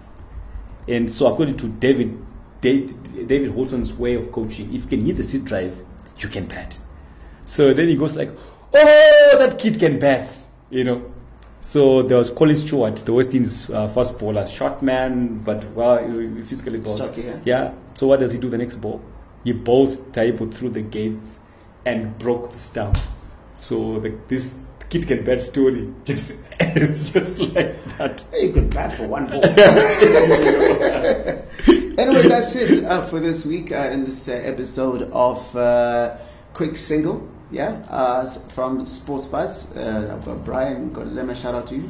and 0.87 1.11
so 1.11 1.27
according 1.27 1.57
to 1.57 1.67
David 1.67 2.17
David, 2.61 3.27
David 3.27 3.51
Houghton's 3.51 3.91
way 3.91 4.15
of 4.15 4.31
coaching, 4.31 4.73
if 4.73 4.83
you 4.83 4.87
can 4.87 5.05
hit 5.05 5.17
the 5.17 5.23
straight 5.25 5.43
drive, 5.43 5.83
you 6.19 6.29
can 6.29 6.45
bat. 6.45 6.79
So 7.45 7.73
then 7.73 7.89
he 7.89 7.97
goes 7.97 8.15
like, 8.15 8.29
"Oh, 8.73 9.35
that 9.39 9.59
kid 9.59 9.79
can 9.79 9.99
bat," 9.99 10.27
you 10.69 10.83
know. 10.83 11.11
So 11.59 12.01
there 12.03 12.17
was 12.17 12.29
Colin 12.29 12.57
Stuart, 12.57 12.97
the 12.97 13.13
West 13.13 13.33
Indies 13.33 13.69
uh, 13.69 13.87
fast 13.87 14.19
bowler, 14.19 14.45
short 14.45 14.81
man, 14.81 15.39
but 15.45 15.63
well, 15.73 15.97
physically 16.43 16.77
bowled. 16.77 16.97
Stocky, 16.97 17.21
yeah. 17.21 17.39
Yeah. 17.45 17.73
So 17.93 18.07
what 18.07 18.19
does 18.19 18.33
he 18.33 18.37
do 18.37 18.49
the 18.49 18.57
next 18.57 18.75
ball? 18.75 19.01
He 19.45 19.53
bowls 19.53 19.97
Taibu 19.97 20.53
through 20.53 20.71
the 20.71 20.81
gates 20.81 21.39
and 21.85 22.17
broke 22.19 22.51
the 22.51 22.59
stump. 22.59 22.97
So 23.53 23.99
the, 23.99 24.17
this 24.27 24.53
kid 24.89 25.07
can 25.07 25.23
bat 25.23 25.41
story 25.41 25.91
just 26.03 26.33
it's 26.59 27.11
just 27.11 27.39
like 27.39 27.83
that. 27.97 28.23
You 28.37 28.51
could 28.51 28.69
bat 28.69 28.93
for 28.93 29.07
one 29.07 29.27
ball. 29.27 29.45
anyway, 31.97 32.27
that's 32.27 32.55
it 32.55 32.83
uh, 32.83 33.05
for 33.05 33.19
this 33.19 33.45
week 33.45 33.71
uh, 33.71 33.89
in 33.91 34.03
this 34.03 34.27
uh, 34.27 34.33
episode 34.33 35.03
of 35.11 35.55
uh, 35.55 36.17
Quick 36.53 36.77
Single. 36.77 37.27
Yeah, 37.53 37.85
uh, 37.87 38.25
from 38.25 38.87
Sports 38.87 39.27
Buzz. 39.27 39.71
Uh, 39.77 40.39
Brian, 40.43 40.91
let 41.13 41.27
me 41.27 41.35
shout 41.35 41.53
out 41.53 41.67
to 41.67 41.75
you. 41.75 41.89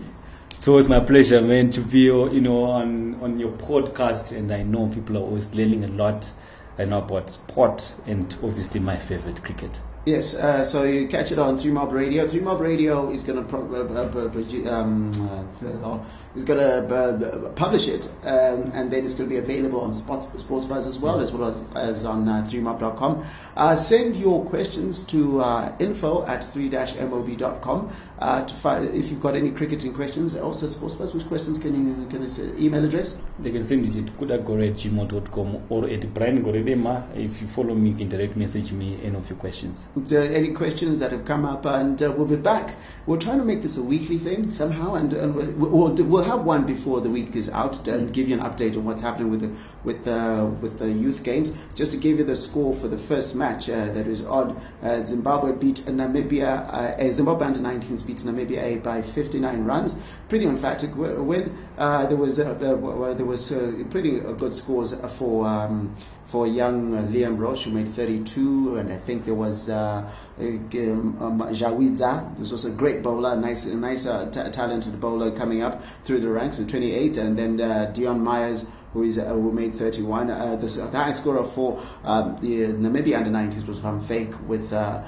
It's 0.58 0.68
always 0.68 0.90
my 0.90 1.00
pleasure, 1.00 1.42
man, 1.42 1.72
to 1.72 1.80
be 1.80 2.00
you 2.00 2.42
know 2.42 2.66
on 2.66 3.16
on 3.22 3.40
your 3.40 3.52
podcast, 3.52 4.36
and 4.36 4.52
I 4.52 4.64
know 4.64 4.90
people 4.90 5.16
are 5.18 5.22
always 5.22 5.54
learning 5.54 5.86
a 5.86 5.88
lot. 5.88 6.30
I 6.78 6.84
know 6.84 6.98
about 6.98 7.30
sport 7.32 7.94
and 8.06 8.36
obviously 8.44 8.82
my 8.82 8.98
favorite 8.98 9.42
cricket. 9.42 9.80
Yes, 10.06 10.36
uh, 10.36 10.66
so 10.66 10.84
you 10.84 11.08
catch 11.08 11.32
it 11.32 11.40
on 11.40 11.58
Three 11.58 11.72
Mob 11.72 11.94
Radio. 11.94 12.28
Three 12.28 12.42
Mob 12.42 12.60
Radio 12.60 13.10
is 13.10 13.24
going 13.24 13.38
to 13.42 13.46
pro- 13.46 13.74
uh, 13.74 14.02
uh, 14.02 14.10
pro- 14.10 14.70
um, 14.70 15.12
uh, 15.30 16.00
is 16.36 16.44
going 16.44 16.60
to 16.60 16.96
uh, 16.96 17.50
publish 17.52 17.88
it, 17.88 18.08
um, 18.24 18.72
and 18.74 18.92
then 18.92 19.06
it's 19.06 19.14
going 19.14 19.30
to 19.30 19.34
be 19.34 19.40
available 19.40 19.82
on 19.82 19.94
Sports, 19.94 20.28
Sports 20.40 20.66
Buzz 20.66 20.88
as 20.88 20.98
well, 20.98 21.20
as 21.20 21.32
well 21.32 21.50
as, 21.50 21.64
as 21.76 22.06
on 22.06 22.28
uh, 22.28 22.48
3mob.com. 22.50 23.26
Uh, 23.56 23.76
send 23.76 24.16
your 24.16 24.44
questions 24.46 25.04
to 25.04 25.42
uh, 25.42 25.76
info 25.80 26.26
at 26.26 26.42
3-mob.com 26.42 27.94
uh, 28.20 28.46
to 28.46 28.98
if 28.98 29.12
you've 29.12 29.22
got 29.22 29.36
any 29.36 29.52
cricketing 29.52 29.94
questions. 29.94 30.36
Also, 30.36 30.68
Sports 30.68 30.96
Buzz, 30.96 31.14
which 31.14 31.28
questions 31.28 31.60
can 31.60 31.74
you 31.74 32.08
can 32.08 32.22
you 32.22 32.28
say? 32.28 32.50
Email 32.58 32.86
address? 32.86 33.20
They 33.40 33.52
can 33.52 33.66
send 33.66 33.86
it 33.86 33.98
at 33.98 34.18
kudagore@gmail.com 34.18 35.64
or 35.70 35.90
at 35.90 36.14
Brian 36.14 36.44
Goredema. 36.44 37.16
If 37.16 37.42
you 37.42 37.48
follow 37.48 37.76
me, 37.76 37.92
you 37.92 37.96
can 37.98 38.10
direct 38.10 38.36
message 38.36 38.72
me 38.72 39.00
any 39.04 39.16
of 39.16 39.30
your 39.30 39.38
questions. 39.38 39.86
uh, 39.98 40.18
any 40.18 40.52
questions 40.52 41.00
that 41.00 41.12
have 41.12 41.26
come 41.26 41.46
up, 41.46 41.66
and 41.66 42.02
uh, 42.02 42.12
we'll 42.16 42.26
be 42.26 42.36
back. 42.36 42.76
We're 43.06 43.18
trying 43.20 43.40
to 43.40 43.46
make 43.46 43.62
this 43.62 43.78
a 43.78 43.84
weekly 43.84 44.18
thing 44.18 44.52
somehow, 44.52 44.96
and, 44.96 45.14
and 45.14 45.36
we'll, 45.36 45.92
we'll, 45.92 46.23
we'll 46.24 46.38
have 46.38 46.46
one 46.46 46.66
before 46.66 47.02
the 47.02 47.10
week 47.10 47.36
is 47.36 47.50
out 47.50 47.86
and 47.88 48.14
give 48.14 48.30
you 48.30 48.40
an 48.40 48.42
update 48.42 48.76
on 48.78 48.86
what's 48.86 49.02
happening 49.02 49.30
with 49.30 49.42
the 49.42 49.52
with 49.84 50.06
the 50.06 50.46
with 50.62 50.80
the 50.80 50.90
youth 50.90 51.24
games. 51.24 51.52
Just 51.76 51.92
to 51.92 51.98
give 51.98 52.18
you 52.18 52.24
the 52.24 52.36
score 52.36 52.74
for 52.74 52.88
the 52.88 52.98
first 52.98 53.36
match 53.36 53.70
uh, 53.70 53.86
that 53.92 54.08
is 54.08 54.26
odd. 54.26 54.60
Uh, 54.82 55.04
Zimbabwe 55.04 55.52
beat 55.54 55.78
Namibia. 55.86 56.68
Uh, 56.74 57.12
Zimbabwe 57.12 57.48
under 57.48 57.60
19s 57.60 58.06
beat 58.08 58.18
Namibia 58.18 58.64
A 58.64 58.78
by 58.78 59.02
59 59.02 59.64
runs. 59.66 59.96
Pretty 60.30 60.46
emphatic 60.46 60.92
wi- 60.92 61.20
win. 61.20 61.58
Uh, 61.78 62.06
there 62.06 62.18
was 62.18 62.40
uh, 62.40 62.54
there 62.54 63.26
was 63.26 63.52
uh, 63.52 63.84
pretty 63.90 64.22
uh, 64.22 64.32
good 64.32 64.54
scores 64.54 64.94
for. 65.18 65.46
Um, 65.46 65.94
for 66.34 66.48
young 66.48 66.96
uh, 66.96 67.02
Liam 67.12 67.38
Roche, 67.38 67.66
who 67.66 67.70
made 67.72 67.88
32, 67.90 68.78
and 68.78 68.92
I 68.92 68.98
think 68.98 69.24
there 69.24 69.36
was 69.36 69.70
uh, 69.70 70.10
uh, 70.40 70.44
um, 70.44 71.16
um, 71.22 71.40
Jawidza, 71.54 72.36
who's 72.38 72.52
also 72.52 72.70
a 72.70 72.72
great 72.72 73.04
bowler, 73.04 73.36
nice, 73.36 73.66
nice 73.66 74.08
uh, 74.08 74.26
ta 74.32 74.50
talented 74.50 75.00
bowler 75.00 75.30
coming 75.30 75.62
up 75.62 75.84
through 76.04 76.13
the 76.20 76.30
ranks 76.30 76.60
in 76.60 76.68
28, 76.68 77.18
and 77.18 77.38
then 77.38 77.60
uh, 77.62 77.86
Dion 77.94 78.22
Myers, 78.24 78.66
who 78.94 79.04
is 79.04 79.18
uh, 79.18 79.26
who 79.26 79.52
made 79.52 79.74
31. 79.76 80.30
Uh, 80.30 80.56
the, 80.56 80.68
the 80.68 80.98
high 80.98 81.12
scorer 81.12 81.44
for 81.46 81.82
um, 82.04 82.38
the 82.38 82.68
Namibia 82.68 83.18
under 83.18 83.32
90s 83.32 83.66
was 83.68 83.80
Van 83.80 84.00
Fake 84.00 84.32
with 84.48 84.72
uh, 84.72 85.04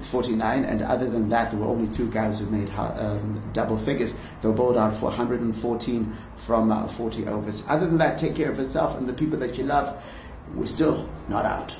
49, 0.00 0.64
and 0.64 0.82
other 0.82 1.08
than 1.08 1.28
that, 1.30 1.50
there 1.50 1.60
were 1.60 1.66
only 1.66 1.88
two 1.88 2.10
guys 2.10 2.40
who 2.40 2.46
made 2.46 2.70
um, 2.74 3.42
double 3.52 3.78
figures. 3.78 4.14
They 4.42 4.48
were 4.48 4.54
bowled 4.54 4.76
out 4.76 4.94
for 4.96 5.06
114 5.06 6.16
from 6.36 6.70
uh, 6.70 6.86
40 6.86 7.26
overs. 7.26 7.62
Other 7.68 7.86
than 7.86 7.98
that, 7.98 8.18
take 8.18 8.34
care 8.36 8.50
of 8.50 8.58
yourself 8.58 8.96
and 8.98 9.08
the 9.08 9.14
people 9.14 9.38
that 9.38 9.56
you 9.56 9.64
love. 9.64 10.02
We're 10.54 10.66
still 10.66 11.08
not 11.28 11.44
out. 11.44 11.76